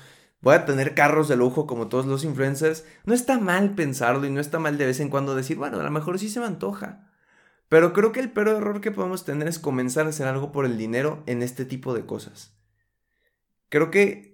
voy 0.40 0.54
a 0.54 0.64
tener 0.64 0.94
carros 0.94 1.28
de 1.28 1.36
lujo 1.36 1.66
como 1.66 1.88
todos 1.88 2.06
los 2.06 2.24
influencers. 2.24 2.84
No 3.04 3.12
está 3.12 3.38
mal 3.38 3.74
pensarlo 3.74 4.26
y 4.26 4.30
no 4.30 4.40
está 4.40 4.58
mal 4.58 4.78
de 4.78 4.86
vez 4.86 5.00
en 5.00 5.10
cuando 5.10 5.34
decir, 5.34 5.58
bueno, 5.58 5.78
a 5.78 5.82
lo 5.82 5.90
mejor 5.90 6.18
sí 6.18 6.28
se 6.28 6.40
me 6.40 6.46
antoja. 6.46 7.08
Pero 7.68 7.92
creo 7.92 8.12
que 8.12 8.20
el 8.20 8.30
peor 8.30 8.48
error 8.48 8.80
que 8.80 8.90
podemos 8.90 9.24
tener 9.24 9.46
es 9.48 9.58
comenzar 9.58 10.06
a 10.06 10.10
hacer 10.10 10.26
algo 10.26 10.50
por 10.50 10.64
el 10.64 10.78
dinero 10.78 11.22
en 11.26 11.42
este 11.42 11.64
tipo 11.64 11.94
de 11.94 12.06
cosas. 12.06 12.56
Creo 13.68 13.90
que 13.90 14.29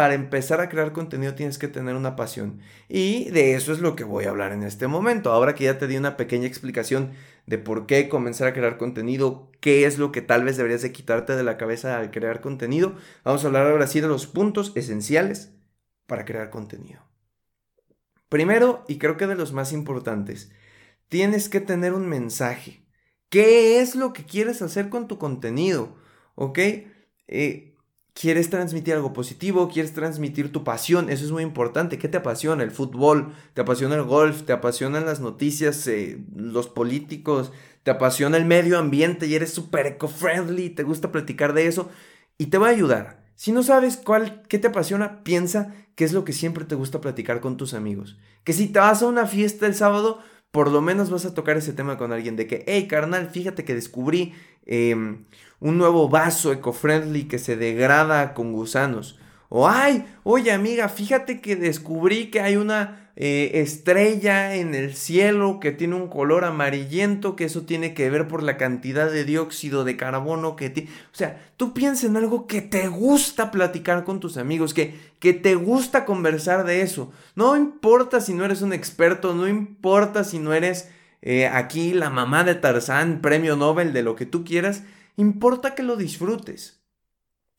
para 0.00 0.14
empezar 0.14 0.62
a 0.62 0.70
crear 0.70 0.94
contenido 0.94 1.34
tienes 1.34 1.58
que 1.58 1.68
tener 1.68 1.94
una 1.94 2.16
pasión. 2.16 2.60
Y 2.88 3.28
de 3.32 3.54
eso 3.54 3.70
es 3.70 3.80
lo 3.80 3.96
que 3.96 4.04
voy 4.04 4.24
a 4.24 4.30
hablar 4.30 4.52
en 4.52 4.62
este 4.62 4.86
momento. 4.86 5.30
Ahora 5.30 5.54
que 5.54 5.64
ya 5.64 5.76
te 5.76 5.86
di 5.86 5.98
una 5.98 6.16
pequeña 6.16 6.46
explicación 6.46 7.10
de 7.44 7.58
por 7.58 7.84
qué 7.84 8.08
comenzar 8.08 8.48
a 8.48 8.54
crear 8.54 8.78
contenido, 8.78 9.50
qué 9.60 9.84
es 9.84 9.98
lo 9.98 10.10
que 10.10 10.22
tal 10.22 10.42
vez 10.42 10.56
deberías 10.56 10.80
de 10.80 10.90
quitarte 10.90 11.36
de 11.36 11.42
la 11.42 11.58
cabeza 11.58 11.98
al 11.98 12.10
crear 12.10 12.40
contenido, 12.40 12.94
vamos 13.24 13.44
a 13.44 13.48
hablar 13.48 13.66
ahora 13.66 13.86
sí 13.86 14.00
de 14.00 14.08
los 14.08 14.26
puntos 14.26 14.72
esenciales 14.74 15.52
para 16.06 16.24
crear 16.24 16.48
contenido. 16.48 17.02
Primero, 18.30 18.86
y 18.88 18.96
creo 18.96 19.18
que 19.18 19.26
de 19.26 19.34
los 19.34 19.52
más 19.52 19.70
importantes, 19.70 20.50
tienes 21.10 21.50
que 21.50 21.60
tener 21.60 21.92
un 21.92 22.08
mensaje. 22.08 22.86
¿Qué 23.28 23.82
es 23.82 23.96
lo 23.96 24.14
que 24.14 24.24
quieres 24.24 24.62
hacer 24.62 24.88
con 24.88 25.08
tu 25.08 25.18
contenido? 25.18 25.94
¿Ok? 26.36 26.58
Eh, 27.28 27.69
quieres 28.14 28.50
transmitir 28.50 28.94
algo 28.94 29.12
positivo, 29.12 29.68
quieres 29.68 29.92
transmitir 29.92 30.52
tu 30.52 30.64
pasión, 30.64 31.10
eso 31.10 31.24
es 31.24 31.30
muy 31.30 31.42
importante. 31.42 31.98
¿Qué 31.98 32.08
te 32.08 32.18
apasiona? 32.18 32.62
El 32.62 32.70
fútbol, 32.70 33.32
te 33.54 33.60
apasiona 33.60 33.94
el 33.94 34.02
golf, 34.02 34.42
te 34.42 34.52
apasionan 34.52 35.06
las 35.06 35.20
noticias, 35.20 35.86
eh, 35.86 36.18
los 36.34 36.68
políticos, 36.68 37.52
te 37.82 37.90
apasiona 37.90 38.36
el 38.36 38.44
medio 38.44 38.78
ambiente 38.78 39.26
y 39.26 39.34
eres 39.34 39.52
súper 39.52 39.86
eco-friendly, 39.86 40.70
te 40.70 40.82
gusta 40.82 41.12
platicar 41.12 41.54
de 41.54 41.66
eso 41.66 41.90
y 42.38 42.46
te 42.46 42.58
va 42.58 42.68
a 42.68 42.70
ayudar. 42.70 43.20
Si 43.36 43.52
no 43.52 43.62
sabes 43.62 43.96
cuál, 43.96 44.42
qué 44.48 44.58
te 44.58 44.68
apasiona, 44.68 45.22
piensa 45.24 45.74
qué 45.94 46.04
es 46.04 46.12
lo 46.12 46.24
que 46.24 46.32
siempre 46.32 46.64
te 46.64 46.74
gusta 46.74 47.00
platicar 47.00 47.40
con 47.40 47.56
tus 47.56 47.74
amigos. 47.74 48.18
Que 48.44 48.52
si 48.52 48.68
te 48.68 48.78
vas 48.78 49.02
a 49.02 49.06
una 49.06 49.26
fiesta 49.26 49.66
el 49.66 49.74
sábado, 49.74 50.20
por 50.50 50.70
lo 50.70 50.80
menos 50.80 51.10
vas 51.10 51.24
a 51.24 51.34
tocar 51.34 51.56
ese 51.56 51.72
tema 51.72 51.96
con 51.96 52.12
alguien 52.12 52.36
de 52.36 52.46
que, 52.46 52.64
hey 52.66 52.86
carnal, 52.88 53.30
fíjate 53.30 53.64
que 53.64 53.74
descubrí 53.74 54.34
em, 54.66 55.24
un 55.60 55.78
nuevo 55.78 56.08
vaso 56.08 56.52
eco-friendly 56.52 57.24
que 57.24 57.38
se 57.38 57.56
degrada 57.56 58.34
con 58.34 58.52
gusanos. 58.52 59.18
O, 59.48 59.68
ay, 59.68 60.06
oye 60.22 60.52
amiga, 60.52 60.88
fíjate 60.88 61.40
que 61.40 61.56
descubrí 61.56 62.30
que 62.30 62.40
hay 62.40 62.56
una 62.56 63.10
eh, 63.16 63.60
estrella 63.60 64.54
en 64.54 64.74
el 64.74 64.94
cielo 64.94 65.58
que 65.60 65.72
tiene 65.72 65.96
un 65.96 66.08
color 66.08 66.44
amarillento, 66.44 67.36
que 67.36 67.44
eso 67.44 67.62
tiene 67.62 67.92
que 67.92 68.08
ver 68.08 68.28
por 68.28 68.42
la 68.42 68.56
cantidad 68.56 69.10
de 69.10 69.24
dióxido 69.24 69.84
de 69.84 69.96
carbono 69.96 70.56
que 70.56 70.70
tiene. 70.70 70.88
O 71.12 71.16
sea, 71.16 71.52
tú 71.56 71.74
piensas 71.74 72.04
en 72.04 72.16
algo 72.16 72.46
que 72.46 72.62
te 72.62 72.86
gusta 72.86 73.50
platicar 73.50 74.04
con 74.04 74.20
tus 74.20 74.36
amigos, 74.36 74.72
que, 74.72 74.94
que 75.18 75.34
te 75.34 75.56
gusta 75.56 76.04
conversar 76.04 76.64
de 76.64 76.82
eso. 76.82 77.12
No 77.34 77.56
importa 77.56 78.20
si 78.20 78.32
no 78.32 78.44
eres 78.44 78.62
un 78.62 78.72
experto, 78.72 79.34
no 79.34 79.48
importa 79.48 80.22
si 80.24 80.38
no 80.38 80.54
eres 80.54 80.88
eh, 81.22 81.48
aquí 81.48 81.92
la 81.92 82.08
mamá 82.08 82.44
de 82.44 82.54
Tarzán, 82.54 83.20
premio 83.20 83.56
Nobel, 83.56 83.92
de 83.92 84.02
lo 84.02 84.16
que 84.16 84.26
tú 84.26 84.44
quieras 84.44 84.84
Importa 85.20 85.74
que 85.74 85.82
lo 85.82 85.96
disfrutes. 85.96 86.80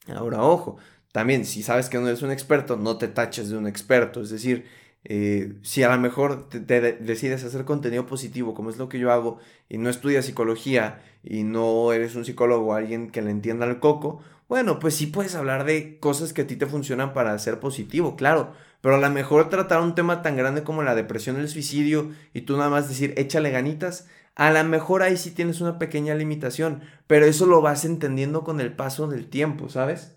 Ahora, 0.07 0.41
ojo, 0.41 0.77
también 1.11 1.45
si 1.45 1.61
sabes 1.61 1.89
que 1.89 1.99
no 1.99 2.07
eres 2.07 2.23
un 2.23 2.31
experto, 2.31 2.75
no 2.75 2.97
te 2.97 3.07
taches 3.07 3.49
de 3.51 3.57
un 3.57 3.67
experto. 3.67 4.21
Es 4.21 4.31
decir, 4.31 4.65
eh, 5.03 5.53
si 5.61 5.83
a 5.83 5.95
lo 5.95 6.01
mejor 6.01 6.49
te, 6.49 6.81
decides 6.81 7.43
hacer 7.43 7.63
contenido 7.63 8.07
positivo, 8.07 8.55
como 8.55 8.71
es 8.71 8.77
lo 8.77 8.89
que 8.89 8.97
yo 8.97 9.11
hago, 9.11 9.37
y 9.69 9.77
no 9.77 9.91
estudias 9.91 10.25
psicología 10.25 11.03
y 11.23 11.43
no 11.43 11.93
eres 11.93 12.15
un 12.15 12.25
psicólogo 12.25 12.71
o 12.71 12.73
alguien 12.73 13.11
que 13.11 13.21
le 13.21 13.29
entienda 13.29 13.67
el 13.67 13.79
coco, 13.79 14.23
bueno, 14.49 14.79
pues 14.79 14.95
sí 14.95 15.05
puedes 15.05 15.35
hablar 15.35 15.63
de 15.63 15.99
cosas 15.99 16.33
que 16.33 16.41
a 16.41 16.47
ti 16.47 16.55
te 16.55 16.65
funcionan 16.65 17.13
para 17.13 17.37
ser 17.37 17.59
positivo, 17.59 18.15
claro. 18.15 18.53
Pero 18.81 18.95
a 18.95 18.99
lo 18.99 19.09
mejor 19.11 19.49
tratar 19.49 19.81
un 19.81 19.93
tema 19.93 20.23
tan 20.23 20.35
grande 20.35 20.63
como 20.63 20.81
la 20.81 20.95
depresión, 20.95 21.39
el 21.39 21.47
suicidio, 21.47 22.09
y 22.33 22.41
tú 22.41 22.57
nada 22.57 22.71
más 22.71 22.89
decir, 22.89 23.13
échale 23.17 23.51
ganitas, 23.51 24.07
a 24.41 24.49
lo 24.49 24.63
mejor 24.63 25.03
ahí 25.03 25.17
sí 25.17 25.29
tienes 25.29 25.61
una 25.61 25.77
pequeña 25.77 26.15
limitación, 26.15 26.81
pero 27.05 27.27
eso 27.27 27.45
lo 27.45 27.61
vas 27.61 27.85
entendiendo 27.85 28.43
con 28.43 28.59
el 28.59 28.75
paso 28.75 29.07
del 29.07 29.29
tiempo, 29.29 29.69
¿sabes? 29.69 30.15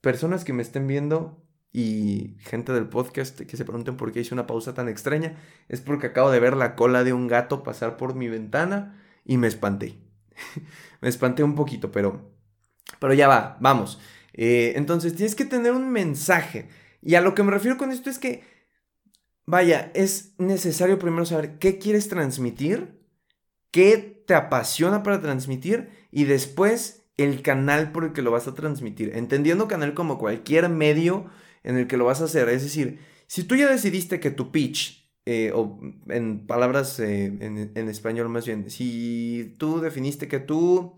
Personas 0.00 0.42
que 0.42 0.54
me 0.54 0.62
estén 0.62 0.86
viendo 0.86 1.44
y 1.70 2.38
gente 2.38 2.72
del 2.72 2.88
podcast 2.88 3.38
que 3.38 3.58
se 3.58 3.66
pregunten 3.66 3.98
por 3.98 4.10
qué 4.10 4.20
hice 4.20 4.32
una 4.32 4.46
pausa 4.46 4.72
tan 4.72 4.88
extraña, 4.88 5.36
es 5.68 5.82
porque 5.82 6.06
acabo 6.06 6.30
de 6.30 6.40
ver 6.40 6.56
la 6.56 6.74
cola 6.76 7.04
de 7.04 7.12
un 7.12 7.28
gato 7.28 7.62
pasar 7.62 7.98
por 7.98 8.14
mi 8.14 8.30
ventana 8.30 8.98
y 9.26 9.36
me 9.36 9.46
espanté. 9.46 9.98
me 11.02 11.10
espanté 11.10 11.42
un 11.42 11.56
poquito, 11.56 11.92
pero, 11.92 12.32
pero 13.00 13.12
ya 13.12 13.28
va, 13.28 13.58
vamos. 13.60 14.00
Eh, 14.32 14.72
entonces 14.76 15.14
tienes 15.14 15.34
que 15.34 15.44
tener 15.44 15.72
un 15.72 15.90
mensaje. 15.90 16.70
Y 17.02 17.16
a 17.16 17.20
lo 17.20 17.34
que 17.34 17.42
me 17.42 17.50
refiero 17.50 17.76
con 17.76 17.92
esto 17.92 18.08
es 18.08 18.18
que 18.18 18.44
Vaya, 19.50 19.90
es 19.94 20.34
necesario 20.38 21.00
primero 21.00 21.26
saber 21.26 21.58
qué 21.58 21.78
quieres 21.78 22.08
transmitir, 22.08 23.00
qué 23.72 24.22
te 24.24 24.34
apasiona 24.34 25.02
para 25.02 25.20
transmitir 25.20 25.88
y 26.12 26.22
después 26.22 27.02
el 27.16 27.42
canal 27.42 27.90
por 27.90 28.04
el 28.04 28.12
que 28.12 28.22
lo 28.22 28.30
vas 28.30 28.46
a 28.46 28.54
transmitir. 28.54 29.10
Entendiendo 29.16 29.66
canal 29.66 29.92
como 29.92 30.18
cualquier 30.18 30.68
medio 30.68 31.26
en 31.64 31.76
el 31.76 31.88
que 31.88 31.96
lo 31.96 32.04
vas 32.04 32.20
a 32.20 32.26
hacer. 32.26 32.48
Es 32.48 32.62
decir, 32.62 33.00
si 33.26 33.42
tú 33.42 33.56
ya 33.56 33.68
decidiste 33.68 34.20
que 34.20 34.30
tu 34.30 34.52
pitch, 34.52 35.10
eh, 35.26 35.50
o 35.52 35.80
en 36.06 36.46
palabras 36.46 37.00
eh, 37.00 37.24
en, 37.24 37.88
español 37.88 38.28
más 38.28 38.46
bien, 38.46 38.70
si 38.70 39.56
tú 39.58 39.80
definiste 39.80 40.28
que 40.28 40.38
tu 40.38 40.96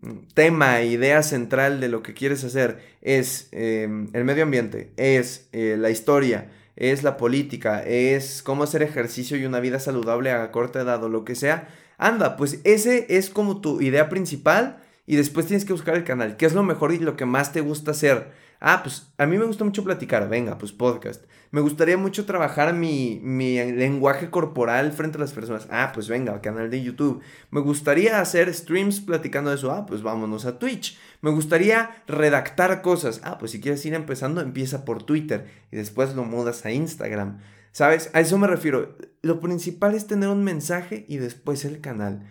mm, 0.00 0.28
tema, 0.32 0.80
idea 0.84 1.22
central 1.22 1.80
de 1.80 1.90
lo 1.90 2.02
que 2.02 2.14
quieres 2.14 2.44
hacer 2.44 2.78
es 3.02 3.50
eh, 3.52 3.82
el 4.14 4.24
medio 4.24 4.42
ambiente, 4.44 4.94
es 4.96 5.50
la 5.52 5.90
historia, 5.90 6.50
es 6.76 7.02
la 7.02 7.16
política, 7.16 7.82
es 7.82 8.42
cómo 8.42 8.62
hacer 8.62 8.82
ejercicio 8.82 9.36
y 9.36 9.44
una 9.44 9.60
vida 9.60 9.78
saludable 9.78 10.30
a 10.30 10.50
corta 10.50 10.80
edad 10.80 11.02
o 11.04 11.08
lo 11.08 11.24
que 11.24 11.34
sea, 11.34 11.68
anda, 11.98 12.36
pues 12.36 12.60
ese 12.64 13.06
es 13.08 13.30
como 13.30 13.60
tu 13.60 13.80
idea 13.80 14.08
principal 14.08 14.82
y 15.06 15.16
después 15.16 15.46
tienes 15.46 15.64
que 15.64 15.72
buscar 15.72 15.94
el 15.96 16.04
canal, 16.04 16.36
qué 16.36 16.46
es 16.46 16.54
lo 16.54 16.62
mejor 16.62 16.92
y 16.92 16.98
lo 16.98 17.16
que 17.16 17.26
más 17.26 17.52
te 17.52 17.60
gusta 17.60 17.90
hacer. 17.90 18.32
Ah, 18.64 18.84
pues 18.84 19.12
a 19.18 19.26
mí 19.26 19.36
me 19.38 19.44
gusta 19.44 19.64
mucho 19.64 19.82
platicar, 19.82 20.28
venga, 20.28 20.56
pues 20.56 20.70
podcast. 20.70 21.24
Me 21.50 21.60
gustaría 21.60 21.98
mucho 21.98 22.26
trabajar 22.26 22.72
mi, 22.72 23.18
mi, 23.20 23.56
lenguaje 23.56 24.30
corporal 24.30 24.92
frente 24.92 25.18
a 25.18 25.20
las 25.20 25.32
personas. 25.32 25.66
Ah, 25.68 25.90
pues 25.92 26.06
venga, 26.06 26.40
canal 26.40 26.70
de 26.70 26.80
YouTube. 26.80 27.20
Me 27.50 27.58
gustaría 27.58 28.20
hacer 28.20 28.54
streams 28.54 29.00
platicando 29.00 29.50
de 29.50 29.56
eso. 29.56 29.72
Ah, 29.72 29.84
pues 29.84 30.04
vámonos 30.04 30.46
a 30.46 30.60
Twitch. 30.60 30.96
Me 31.22 31.32
gustaría 31.32 32.04
redactar 32.06 32.82
cosas. 32.82 33.20
Ah, 33.24 33.36
pues 33.36 33.50
si 33.50 33.60
quieres 33.60 33.84
ir 33.84 33.94
empezando, 33.94 34.40
empieza 34.40 34.84
por 34.84 35.02
Twitter 35.02 35.50
y 35.72 35.76
después 35.76 36.14
lo 36.14 36.22
mudas 36.22 36.64
a 36.64 36.70
Instagram. 36.70 37.40
¿Sabes? 37.72 38.10
A 38.12 38.20
eso 38.20 38.38
me 38.38 38.46
refiero. 38.46 38.96
Lo 39.22 39.40
principal 39.40 39.96
es 39.96 40.06
tener 40.06 40.28
un 40.28 40.44
mensaje 40.44 41.04
y 41.08 41.16
después 41.16 41.64
el 41.64 41.80
canal. 41.80 42.30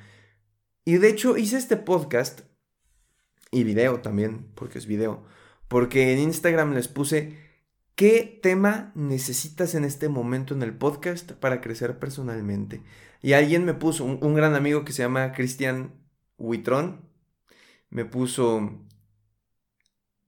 Y 0.85 0.93
de 0.93 1.09
hecho 1.09 1.35
hice 1.35 1.57
este 1.57 1.75
podcast 1.75 2.43
y 3.51 3.65
video 3.65 3.99
también, 3.99 4.47
porque 4.55 4.77
es 4.77 4.85
video 4.85 5.25
porque 5.71 6.11
en 6.11 6.19
Instagram 6.19 6.73
les 6.73 6.89
puse 6.89 7.37
qué 7.95 8.41
tema 8.43 8.91
necesitas 8.93 9.73
en 9.73 9.85
este 9.85 10.09
momento 10.09 10.53
en 10.53 10.63
el 10.63 10.73
podcast 10.73 11.31
para 11.31 11.61
crecer 11.61 11.97
personalmente. 11.97 12.83
Y 13.21 13.31
alguien 13.31 13.63
me 13.63 13.73
puso, 13.73 14.03
un, 14.03 14.33
gran 14.33 14.53
amigo 14.55 14.83
que 14.83 14.91
se 14.91 15.01
llama 15.01 15.31
Cristian 15.31 15.93
Huitrón, 16.37 17.09
me 17.89 18.03
puso 18.03 18.81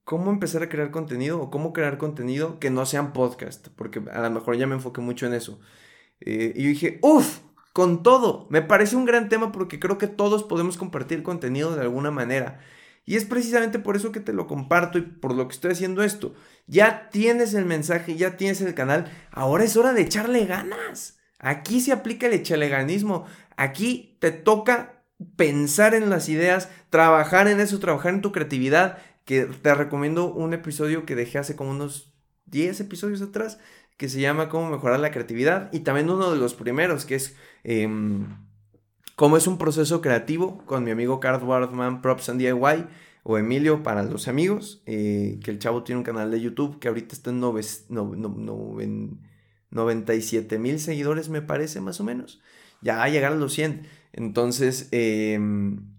cómo 0.05 0.31
empezar 0.31 0.63
a 0.63 0.69
crear 0.69 0.91
contenido 0.91 1.41
o 1.41 1.51
cómo 1.51 1.73
crear 1.73 1.97
contenido 1.97 2.57
que 2.57 2.69
no 2.69 2.85
sean 2.85 3.11
podcast, 3.11 3.67
porque 3.75 4.01
a 4.13 4.21
lo 4.21 4.31
mejor 4.31 4.55
ya 4.55 4.65
me 4.65 4.75
enfoqué 4.75 5.01
mucho 5.01 5.27
en 5.27 5.33
eso. 5.33 5.59
Eh, 6.21 6.53
y 6.55 6.63
yo 6.63 6.69
dije, 6.69 6.99
uff, 7.01 7.39
con 7.73 8.01
todo, 8.01 8.47
me 8.49 8.61
parece 8.61 8.95
un 8.95 9.03
gran 9.03 9.27
tema 9.27 9.51
porque 9.51 9.81
creo 9.81 9.97
que 9.97 10.07
todos 10.07 10.43
podemos 10.45 10.77
compartir 10.77 11.21
contenido 11.21 11.75
de 11.75 11.81
alguna 11.81 12.11
manera. 12.11 12.61
Y 13.05 13.17
es 13.17 13.25
precisamente 13.25 13.79
por 13.79 13.95
eso 13.95 14.11
que 14.11 14.19
te 14.19 14.33
lo 14.33 14.47
comparto 14.47 14.97
y 14.97 15.01
por 15.01 15.33
lo 15.33 15.47
que 15.47 15.53
estoy 15.53 15.71
haciendo 15.71 16.03
esto. 16.03 16.33
Ya 16.67 17.09
tienes 17.09 17.53
el 17.53 17.65
mensaje, 17.65 18.15
ya 18.15 18.37
tienes 18.37 18.61
el 18.61 18.73
canal, 18.73 19.11
ahora 19.31 19.65
es 19.65 19.75
hora 19.75 19.93
de 19.93 20.01
echarle 20.01 20.45
ganas. 20.45 21.17
Aquí 21.43 21.81
se 21.81 21.91
aplica 21.91 22.27
el 22.27 22.33
echaleganismo. 22.33 23.25
Aquí 23.57 24.17
te 24.21 24.31
toca 24.31 25.03
pensar 25.35 25.93
en 25.93 26.09
las 26.09 26.29
ideas, 26.29 26.69
trabajar 26.89 27.49
en 27.49 27.59
eso, 27.59 27.79
trabajar 27.79 28.13
en 28.13 28.21
tu 28.21 28.31
creatividad. 28.31 28.97
Que 29.25 29.45
te 29.45 29.75
recomiendo 29.75 30.33
un 30.33 30.53
episodio 30.53 31.05
que 31.05 31.15
dejé 31.15 31.39
hace 31.39 31.55
como 31.57 31.71
unos 31.71 32.13
10 32.45 32.79
episodios 32.81 33.21
atrás, 33.21 33.59
que 33.97 34.07
se 34.07 34.21
llama 34.21 34.47
Cómo 34.47 34.69
mejorar 34.69 35.01
la 35.01 35.11
creatividad. 35.11 35.69
Y 35.73 35.81
también 35.81 36.09
uno 36.09 36.31
de 36.31 36.37
los 36.37 36.53
primeros, 36.53 37.05
que 37.05 37.15
es 37.15 37.35
em, 37.65 38.27
cómo 39.15 39.37
es 39.37 39.47
un 39.47 39.57
proceso 39.57 40.01
creativo, 40.01 40.63
con 40.65 40.83
mi 40.83 40.91
amigo 40.91 41.19
Card 41.19 41.43
Wardman, 41.43 42.01
Props 42.01 42.29
and 42.29 42.39
DIY 42.39 42.87
o 43.23 43.37
Emilio 43.37 43.83
para 43.83 44.03
los 44.03 44.27
amigos, 44.27 44.81
eh, 44.85 45.39
que 45.43 45.51
el 45.51 45.59
chavo 45.59 45.83
tiene 45.83 45.99
un 45.99 46.03
canal 46.03 46.29
de 46.29 46.41
YouTube 46.41 46.79
que 46.79 46.89
ahorita 46.89 47.15
está 47.15 47.29
en, 47.29 47.39
no, 47.39 48.81
en 48.81 49.19
97 49.71 50.59
mil 50.59 50.79
seguidores, 50.79 51.29
me 51.29 51.41
parece, 51.41 51.81
más 51.81 51.99
o 51.99 52.03
menos. 52.03 52.41
Ya 52.81 53.01
a 53.01 53.09
llegar 53.09 53.31
a 53.31 53.35
los 53.35 53.53
100. 53.53 53.87
Entonces, 54.11 54.89
em, 54.91 55.93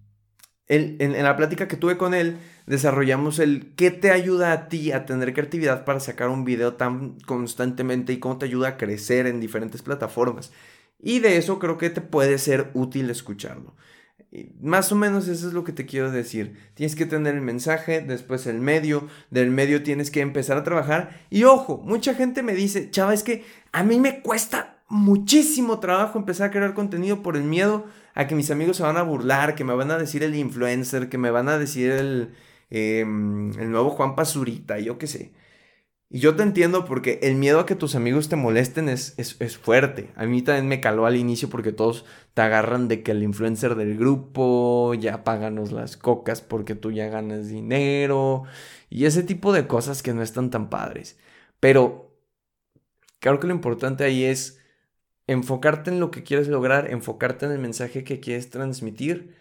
en, 0.69 1.23
la 1.23 1.37
plática 1.37 1.69
que 1.69 1.77
tuve 1.77 1.97
con 1.97 2.15
él, 2.15 2.39
desarrollamos 2.67 3.39
el 3.39 3.75
qué 3.75 3.91
te 3.91 4.11
ayuda 4.11 4.53
a 4.53 4.69
ti 4.69 4.93
a 4.93 5.07
tener 5.07 5.35
creatividad 5.35 5.85
para 5.85 6.01
sacar 6.01 6.29
un 6.29 6.45
video 6.45 6.75
tan 6.75 7.19
constantemente 7.21 8.13
y 8.13 8.19
cómo 8.19 8.39
te 8.39 8.47
ayuda 8.47 8.69
a 8.69 8.77
crecer 8.77 9.27
en 9.27 9.41
diferentes 9.41 9.83
plataformas. 9.83 10.53
Y 11.05 11.19
de 11.19 11.37
eso 11.37 11.59
creo 11.59 11.77
que 11.77 11.91
te 11.91 12.01
puede 12.01 12.39
ser 12.39 12.71
útil 12.73 13.11
escucharlo. 13.11 13.77
Más 14.61 14.91
o 14.91 14.97
menos 14.97 15.29
eso 15.29 15.47
es 15.47 15.53
lo 15.53 15.63
que 15.63 15.73
te 15.73 15.85
quiero 15.85 16.11
decir. 16.11 16.57
Tienes 16.73 16.97
que 16.97 17.05
tener 17.05 17.35
el 17.35 17.43
mensaje, 17.43 18.01
después 18.01 18.47
el 18.47 18.59
medio, 18.59 19.07
del 19.31 19.51
medio 19.51 19.83
tienes 19.83 20.11
que 20.11 20.23
empezar 20.23 20.57
a 20.57 20.65
trabajar. 20.65 21.21
Y 21.29 21.45
ojo, 21.45 21.83
mucha 21.85 22.15
gente 22.15 22.43
me 22.43 22.55
dice, 22.55 22.91
chava, 22.91 23.13
es 23.13 23.23
que 23.23 23.45
a 23.71 23.85
mí 23.85 24.01
me 24.01 24.23
cuesta 24.23 24.79
muchísimo 24.89 25.79
trabajo 25.79 26.19
empezar 26.19 26.49
a 26.49 26.51
crear 26.51 26.73
contenido 26.73 27.23
por 27.23 27.37
el 27.37 27.45
miedo 27.45 27.85
a 28.15 28.27
que 28.27 28.35
mis 28.35 28.51
amigos 28.51 28.79
se 28.79 28.83
van 28.83 28.97
a 28.97 29.03
burlar, 29.03 29.55
que 29.55 29.65
me 29.65 29.75
van 29.75 29.91
a 29.91 29.99
decir 29.99 30.23
el 30.23 30.35
influencer, 30.35 31.11
que 31.11 31.19
me 31.19 31.31
van 31.31 31.49
a 31.51 31.59
decir 31.59 31.91
el, 31.91 32.35
em, 32.71 33.51
el 33.59 33.71
nuevo 33.71 33.91
Juan 33.91 34.17
Pazurita, 34.17 34.79
yo 34.79 34.97
qué 34.97 35.07
sé. 35.07 35.33
Y 36.15 36.21
yo 36.21 36.37
te 36.37 36.45
entiendo 36.45 36.85
porque 36.85 37.19
el 37.25 37.35
miedo 37.35 37.59
a 37.59 37.67
que 37.67 37.75
tus 37.75 37.97
amigos 37.97 38.29
te 38.29 38.37
molesten 38.37 38.89
es, 38.89 39.17
es, 39.19 39.59
fuerte. 39.59 40.13
A 40.15 40.27
mí 40.27 40.43
también 40.43 40.69
me 40.69 40.81
caló 40.81 41.07
al 41.07 41.17
inicio 41.17 41.51
porque 41.51 41.73
todos 41.73 42.05
te 42.35 42.43
agarran 42.43 42.87
de 42.87 43.03
que 43.03 43.11
el 43.11 43.25
influencer 43.25 43.75
del 43.75 43.99
grupo, 43.99 44.95
ya 44.95 45.25
páganos 45.25 45.73
las 45.73 45.97
cocas 45.97 46.41
porque 46.41 46.77
tú 46.77 46.93
ya 46.93 47.09
ganas 47.09 47.49
dinero 47.49 48.45
y 48.91 49.07
ese 49.07 49.25
tipo 49.25 49.53
de 49.53 49.67
cosas 49.67 50.05
que 50.05 50.15
no 50.15 50.23
están 50.23 50.51
tan 50.51 50.71
padres. 50.71 51.19
Pero 51.59 52.17
creo 53.19 53.41
que 53.41 53.49
lo 53.49 53.55
importante 53.55 54.05
ahí 54.05 54.23
es 54.23 54.61
enfocarte 55.27 55.91
en 55.91 55.99
lo 55.99 56.13
que 56.13 56.23
quieres 56.23 56.47
lograr, 56.47 56.93
enfocarte 56.93 57.47
en 57.47 57.51
el 57.51 57.59
mensaje 57.59 58.05
que 58.05 58.21
quieres 58.21 58.51
transmitir 58.51 59.35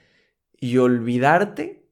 y 0.59 0.79
olvidarte 0.79 1.82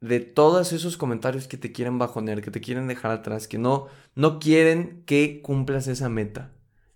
de 0.00 0.20
todos 0.20 0.72
esos 0.72 0.96
comentarios 0.96 1.48
que 1.48 1.56
te 1.56 1.72
quieren 1.72 1.98
bajonear, 1.98 2.42
que 2.42 2.50
te 2.50 2.60
quieren 2.60 2.86
dejar 2.86 3.10
atrás, 3.10 3.48
que 3.48 3.58
no, 3.58 3.86
no 4.14 4.38
quieren 4.38 5.02
que 5.06 5.40
cumplas 5.42 5.88
esa 5.88 6.08
meta. 6.08 6.52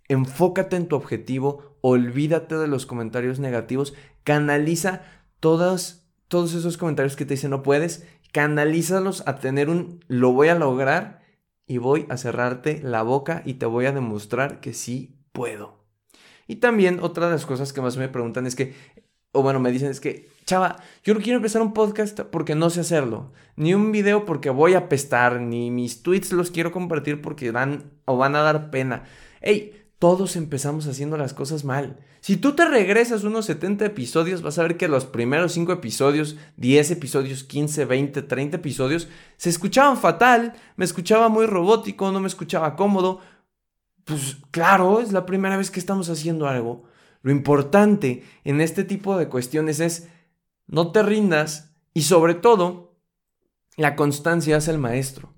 Enfócate 0.08 0.76
en 0.76 0.86
tu 0.86 0.96
objetivo, 0.96 1.76
olvídate 1.80 2.56
de 2.56 2.68
los 2.68 2.86
comentarios 2.86 3.38
negativos, 3.38 3.94
canaliza 4.24 5.02
todos, 5.40 6.04
todos 6.28 6.54
esos 6.54 6.76
comentarios 6.76 7.16
que 7.16 7.24
te 7.24 7.34
dicen 7.34 7.50
no 7.50 7.62
puedes, 7.62 8.06
canalízalos 8.32 9.26
a 9.26 9.36
tener 9.36 9.68
un 9.68 10.04
lo 10.06 10.32
voy 10.32 10.48
a 10.48 10.54
lograr 10.54 11.22
y 11.66 11.78
voy 11.78 12.06
a 12.08 12.16
cerrarte 12.16 12.80
la 12.82 13.02
boca 13.02 13.42
y 13.44 13.54
te 13.54 13.66
voy 13.66 13.86
a 13.86 13.92
demostrar 13.92 14.60
que 14.60 14.74
sí 14.74 15.16
puedo. 15.32 15.78
Y 16.46 16.56
también 16.56 16.98
otra 17.00 17.26
de 17.26 17.32
las 17.32 17.46
cosas 17.46 17.72
que 17.72 17.80
más 17.80 17.96
me 17.96 18.08
preguntan 18.08 18.46
es 18.46 18.56
que, 18.56 18.74
o 19.30 19.42
bueno, 19.42 19.60
me 19.60 19.70
dicen 19.70 19.88
es 19.88 20.00
que 20.00 20.28
chava, 20.50 20.82
yo 21.04 21.14
no 21.14 21.20
quiero 21.20 21.36
empezar 21.36 21.62
un 21.62 21.72
podcast 21.72 22.20
porque 22.22 22.56
no 22.56 22.70
sé 22.70 22.80
hacerlo, 22.80 23.30
ni 23.54 23.72
un 23.72 23.92
video 23.92 24.26
porque 24.26 24.50
voy 24.50 24.74
a 24.74 24.88
pestar, 24.88 25.40
ni 25.40 25.70
mis 25.70 26.02
tweets 26.02 26.32
los 26.32 26.50
quiero 26.50 26.72
compartir 26.72 27.22
porque 27.22 27.52
dan 27.52 27.92
o 28.04 28.16
van 28.16 28.34
a 28.34 28.40
dar 28.42 28.70
pena. 28.72 29.04
Ey, 29.42 29.80
todos 30.00 30.34
empezamos 30.34 30.88
haciendo 30.88 31.16
las 31.16 31.34
cosas 31.34 31.64
mal. 31.64 32.00
Si 32.20 32.36
tú 32.36 32.56
te 32.56 32.64
regresas 32.64 33.22
unos 33.22 33.46
70 33.46 33.86
episodios, 33.86 34.42
vas 34.42 34.58
a 34.58 34.64
ver 34.64 34.76
que 34.76 34.88
los 34.88 35.04
primeros 35.04 35.52
5 35.52 35.70
episodios, 35.72 36.36
10 36.56 36.90
episodios, 36.90 37.44
15, 37.44 37.84
20, 37.84 38.22
30 38.22 38.56
episodios, 38.56 39.08
se 39.36 39.50
escuchaban 39.50 39.98
fatal, 39.98 40.54
me 40.74 40.84
escuchaba 40.84 41.28
muy 41.28 41.46
robótico, 41.46 42.10
no 42.10 42.18
me 42.18 42.26
escuchaba 42.26 42.74
cómodo. 42.74 43.20
Pues 44.04 44.38
claro, 44.50 45.00
es 45.00 45.12
la 45.12 45.26
primera 45.26 45.56
vez 45.56 45.70
que 45.70 45.78
estamos 45.78 46.10
haciendo 46.10 46.48
algo. 46.48 46.82
Lo 47.22 47.30
importante 47.30 48.24
en 48.42 48.60
este 48.60 48.82
tipo 48.82 49.16
de 49.16 49.28
cuestiones 49.28 49.78
es 49.78 50.08
no 50.70 50.92
te 50.92 51.02
rindas 51.02 51.74
y 51.92 52.02
sobre 52.02 52.34
todo, 52.34 52.96
la 53.76 53.96
constancia 53.96 54.56
es 54.56 54.68
el 54.68 54.78
maestro. 54.78 55.34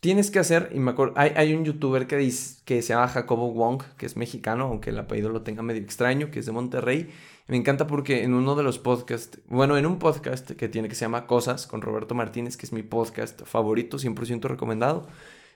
Tienes 0.00 0.30
que 0.30 0.38
hacer, 0.38 0.70
y 0.74 0.80
me 0.80 0.92
acuerdo, 0.92 1.14
hay, 1.16 1.54
un 1.54 1.64
youtuber 1.64 2.06
que, 2.06 2.16
dice, 2.16 2.60
que 2.64 2.82
se 2.82 2.92
llama 2.92 3.06
Jacobo 3.06 3.52
Wong, 3.52 3.82
que 3.96 4.06
es 4.06 4.16
mexicano, 4.16 4.64
aunque 4.64 4.90
el 4.90 4.98
apellido 4.98 5.28
lo 5.28 5.42
tenga 5.42 5.62
medio 5.62 5.80
extraño, 5.80 6.30
que 6.30 6.40
es 6.40 6.46
de 6.46 6.52
Monterrey. 6.52 7.10
Me 7.46 7.56
encanta 7.56 7.86
porque 7.86 8.24
en 8.24 8.34
uno 8.34 8.56
de 8.56 8.64
los 8.64 8.78
podcasts, 8.78 9.40
bueno, 9.46 9.76
en 9.76 9.86
un 9.86 9.98
podcast 9.98 10.50
que 10.52 10.68
tiene 10.68 10.88
que 10.88 10.96
se 10.96 11.04
llama 11.04 11.26
Cosas 11.26 11.68
con 11.68 11.82
Roberto 11.82 12.16
Martínez, 12.16 12.56
que 12.56 12.66
es 12.66 12.72
mi 12.72 12.82
podcast 12.82 13.42
favorito, 13.44 13.98
100% 13.98 14.42
recomendado, 14.42 15.06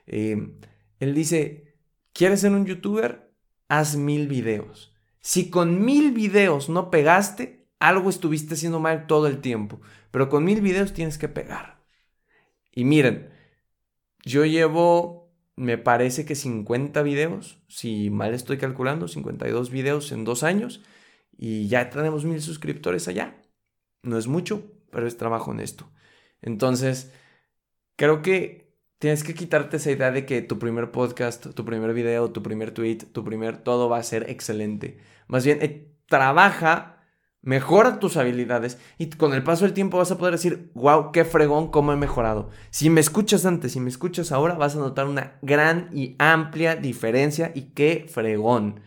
eh, 0.07 0.57
él 1.01 1.14
dice, 1.14 1.77
¿quieres 2.12 2.40
ser 2.40 2.53
un 2.53 2.66
youtuber? 2.66 3.33
Haz 3.68 3.96
mil 3.96 4.29
videos. 4.29 4.94
Si 5.20 5.51
con 5.51 5.85
mil 5.85 6.12
videos 6.12 6.68
no 6.68 6.88
pegaste, 6.88 7.65
algo 7.79 8.11
estuviste 8.11 8.55
haciendo 8.55 8.81
mal 8.81 9.07
todo 9.07 9.27
el 9.27 9.41
tiempo. 9.41 9.81
Pero 10.11 10.29
con 10.29 10.45
mil 10.45 10.61
videos 10.61 10.93
tienes 10.93 11.19
que 11.19 11.29
pegar. 11.29 11.85
Y 12.73 12.85
miren, 12.85 13.31
yo 14.25 14.45
llevo, 14.45 15.33
me 15.57 15.79
parece 15.79 16.25
que 16.25 16.35
50 16.35 17.03
videos, 17.03 17.62
si 17.69 18.11
mal 18.11 18.35
estoy 18.35 18.59
calculando, 18.59 19.09
52 19.09 19.71
videos 19.71 20.12
en 20.12 20.25
dos 20.25 20.43
años. 20.43 20.83
Y 21.37 21.69
ya 21.69 21.91
tenemos 21.91 22.25
mil 22.25 22.41
suscriptores 22.41 23.09
allá. 23.09 23.43
No 24.03 24.19
es 24.19 24.27
mucho, 24.27 24.73
pero 24.91 25.07
es 25.07 25.17
trabajo 25.17 25.51
honesto. 25.51 25.91
Entonces, 26.41 27.12
creo 27.97 28.23
que 28.23 28.67
tienes 28.99 29.25
que 29.25 29.35
quitarte 29.35 29.77
esa 29.77 29.91
idea 29.91 30.11
de 30.11 30.25
que 30.27 30.43
tu 30.43 30.59
primer 30.59 30.91
podcast, 30.91 31.47
tu 31.55 31.65
primer 31.65 31.93
video, 31.93 32.31
tu 32.31 32.43
primer 32.43 32.71
tweet, 32.71 32.99
tu 33.12 33.25
primer 33.25 33.59
todo 33.59 33.89
va 33.89 33.99
a 33.99 34.03
ser 34.03 34.31
excelente. 34.31 34.99
Más 35.29 35.45
bien, 35.45 35.59
eh, 35.61 35.93
trabaja 36.07 36.96
mejora 37.42 37.99
tus 37.99 38.16
habilidades 38.16 38.79
y 38.99 39.09
con 39.11 39.33
el 39.33 39.42
paso 39.42 39.64
del 39.64 39.75
tiempo 39.75 39.99
vas 39.99 40.11
a 40.11 40.18
poder 40.18 40.33
decir, 40.35 40.70
wow, 40.75 41.12
qué 41.12 41.25
fregón, 41.25 41.70
cómo 41.70 41.92
he 41.92 41.96
mejorado. 41.96 42.51
Si 42.70 42.90
me 42.90 43.01
escuchas 43.01 43.46
antes, 43.46 43.72
si 43.72 43.81
me 43.81 43.88
escuchas 43.88 44.33
ahora, 44.33 44.55
vas 44.55 44.77
a 44.77 44.81
notar 44.81 45.07
una 45.07 45.38
gran 45.42 45.90
y 45.92 46.16
amplia 46.18 46.77
diferencia 46.77 47.53
y 47.55 47.72
qué 47.72 48.07
fregón. 48.09 48.81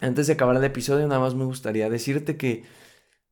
Antes 0.00 0.26
de 0.26 0.34
acabar 0.34 0.56
el 0.56 0.64
episodio, 0.64 1.06
nada 1.06 1.20
más 1.20 1.34
me 1.34 1.44
gustaría 1.44 1.88
decirte 1.88 2.36
que 2.36 2.64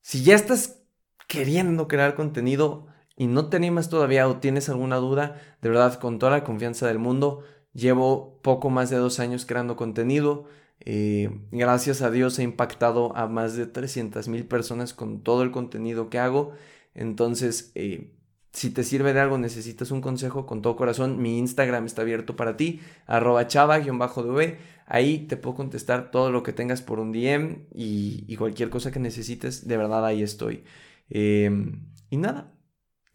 si 0.01 0.23
ya 0.23 0.35
estás 0.35 0.83
queriendo 1.29 1.89
crear 1.89 2.15
contenido 2.15 2.87
y 3.17 3.27
no 3.27 3.49
te 3.49 3.57
animas 3.57 3.89
todavía 3.89 4.29
o 4.29 4.39
tienes 4.39 4.69
alguna 4.69 4.97
duda, 4.97 5.41
de 5.63 5.69
verdad, 5.69 5.99
con 5.99 6.19
toda 6.19 6.33
la 6.33 6.45
confianza 6.45 6.87
del 6.87 6.99
mundo, 6.99 7.43
llevo 7.73 8.41
poco 8.43 8.71
más 8.71 8.91
de 8.91 8.97
dos 8.97 9.21
años 9.21 9.47
creando 9.47 9.77
contenido. 9.77 10.47
Eh, 10.87 11.31
gracias 11.51 12.03
a 12.03 12.11
Dios 12.11 12.39
he 12.39 12.43
impactado 12.43 13.17
a 13.17 13.27
más 13.27 13.57
de 13.57 13.67
300 13.67 14.29
mil 14.29 14.47
personas 14.47 14.93
con 14.93 15.23
todo 15.23 15.43
el 15.43 15.51
contenido 15.51 16.11
que 16.11 16.19
hago. 16.19 16.53
Entonces, 16.95 17.73
eh, 17.75 18.13
si 18.55 18.71
te 18.71 18.85
sirve 18.85 19.13
de 19.13 19.21
algo, 19.21 19.37
necesitas 19.39 19.91
un 19.91 20.01
consejo 20.01 20.47
con 20.47 20.63
todo 20.63 20.77
corazón, 20.77 21.21
mi 21.21 21.39
Instagram 21.39 21.87
está 21.87 22.03
abierto 22.03 22.37
para 22.37 22.57
ti, 22.57 22.81
arroba 23.07 23.47
chava-dv. 23.49 24.59
Ahí 24.87 25.27
te 25.27 25.37
puedo 25.37 25.57
contestar 25.57 26.11
todo 26.11 26.31
lo 26.31 26.43
que 26.43 26.53
tengas 26.53 26.83
por 26.83 27.01
un 27.01 27.11
DM 27.13 27.67
y, 27.75 28.37
cualquier 28.37 28.71
cosa 28.71 28.93
que 28.93 29.01
necesites, 29.01 29.67
de 29.67 29.77
verdad 29.77 30.05
ahí 30.07 30.23
estoy. 30.23 30.65
Em, 31.11 31.87
y 32.11 32.17
nada, 32.17 32.53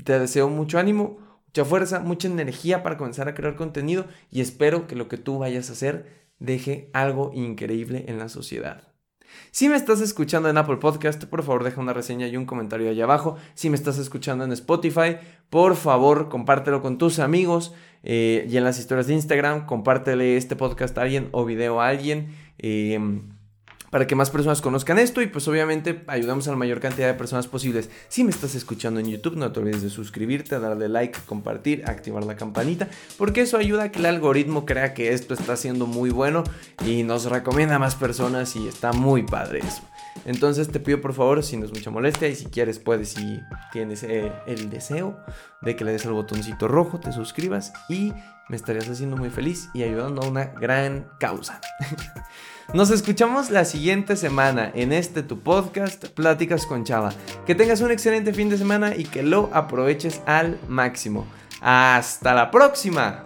te 0.04 0.20
deseo 0.20 0.50
mucho 0.50 0.80
ánimo, 0.80 1.20
mucha 1.48 1.66
fuerza, 1.66 2.00
mucha 2.00 2.28
energía 2.28 2.84
para 2.84 2.98
comenzar 2.98 3.28
a 3.30 3.36
crear 3.36 3.56
contenido 3.56 4.08
y 4.30 4.42
espero 4.42 4.88
que 4.88 4.96
lo 4.96 5.08
que 5.08 5.18
tú 5.18 5.40
vayas 5.40 5.70
a 5.70 5.74
hacer 5.74 6.29
deje 6.40 6.90
algo 6.94 7.32
increíble 7.34 8.06
en 8.08 8.18
la 8.18 8.30
sociedad. 8.30 8.90
Si 9.52 9.70
me 9.70 9.76
estás 9.76 10.02
escuchando 10.02 10.50
en 10.50 10.58
Apple 10.58 10.78
Podcast, 10.78 11.26
por 11.26 11.44
favor 11.44 11.64
deja 11.64 11.82
una 11.82 11.94
reseña 11.94 12.28
y 12.28 12.38
un 12.38 12.46
comentario 12.46 12.90
ahí 12.90 13.02
abajo. 13.02 13.38
Si 13.54 13.70
me 13.70 13.76
estás 13.76 13.98
escuchando 13.98 14.44
en 14.44 14.52
Spotify, 14.52 15.18
por 15.50 15.76
favor 15.76 16.30
compártelo 16.30 16.82
con 16.82 16.98
tus 16.98 17.20
amigos 17.20 17.74
eh, 18.04 18.48
y 18.50 18.58
en 18.58 18.64
las 18.64 18.80
historias 18.80 19.08
de 19.08 19.14
Instagram, 19.14 19.66
compártele 19.66 20.38
este 20.38 20.56
podcast 20.56 20.98
a 20.98 21.04
alguien 21.04 21.30
o 21.32 21.46
video 21.46 21.82
a 21.82 21.88
alguien. 21.88 22.36
Em, 22.58 23.30
para 23.90 24.08
que 24.08 24.16
más 24.16 24.30
personas 24.30 24.62
conozcan 24.62 25.00
esto 25.00 25.22
y 25.22 25.28
pues 25.28 25.48
obviamente 25.48 26.04
ayudamos 26.08 26.48
a 26.48 26.52
la 26.52 26.58
mayor 26.58 26.80
cantidad 26.80 27.08
de 27.08 27.14
personas 27.14 27.48
posibles. 27.48 27.90
Si 28.08 28.24
me 28.24 28.32
estás 28.32 28.56
escuchando 28.56 29.00
en 29.00 29.08
YouTube, 29.08 29.36
no 29.36 29.52
te 29.52 29.60
olvides 29.60 29.82
de 29.82 29.90
suscribirte, 29.90 30.60
darle 30.60 30.90
like, 30.90 31.20
compartir, 31.26 31.84
activar 31.86 32.24
la 32.26 32.36
campanita, 32.36 32.88
porque 33.18 33.42
eso 33.42 33.58
ayuda 33.58 33.84
a 33.84 33.92
que 33.92 34.00
el 34.00 34.06
algoritmo 34.06 34.66
crea 34.66 34.94
que 34.94 35.14
esto 35.14 35.34
está 35.34 35.56
siendo 35.56 35.88
muy 35.88 36.10
bueno 36.10 36.44
y 36.86 37.04
nos 37.04 37.26
recomienda 37.26 37.76
a 37.76 37.80
más 37.80 37.96
personas 37.96 38.56
y 38.56 38.68
está 38.68 38.94
muy 38.94 39.24
padre 39.24 39.60
eso. 39.60 39.82
Entonces 40.26 40.70
te 40.70 40.80
pido 40.80 41.02
por 41.02 41.14
favor, 41.14 41.44
si 41.44 41.58
no 41.58 41.66
es 41.66 41.72
mucha 41.72 41.90
molestia 41.90 42.28
y 42.28 42.36
si 42.36 42.46
quieres 42.46 42.80
puedes, 42.80 43.10
si 43.10 43.40
tienes 43.72 44.04
eh, 44.04 44.32
el 44.48 44.70
deseo 44.70 45.20
de 45.62 45.76
que 45.76 45.84
le 45.84 45.92
des 45.92 46.06
al 46.06 46.14
botoncito 46.14 46.68
rojo, 46.68 47.00
te 47.00 47.12
suscribas 47.12 47.74
y 47.90 48.14
me 48.50 48.56
estarías 48.56 48.90
haciendo 48.90 49.18
muy 49.18 49.30
feliz 49.30 49.70
y 49.74 49.84
ayudando 49.84 50.22
a 50.22 50.28
una 50.28 50.46
gran 50.46 51.08
causa. 51.20 51.62
Nos 52.74 52.92
escuchamos 52.92 53.50
la 53.50 53.66
siguiente 53.66 54.16
semana 54.16 54.72
en 54.76 54.94
este 54.94 55.24
tu 55.24 55.40
podcast, 55.40 56.06
Pláticas 56.10 56.68
con 56.68 56.84
Chava. 56.84 57.14
Que 57.48 57.56
tengas 57.56 57.82
un 57.82 57.90
excelente 57.90 58.32
fin 58.32 58.50
de 58.50 58.60
semana 58.60 58.96
y 58.96 59.06
que 59.06 59.24
lo 59.24 59.50
aproveches 59.54 60.22
al 60.28 60.60
máximo. 60.68 61.26
Hasta 61.62 62.36
la 62.36 62.52
próxima. 62.52 63.26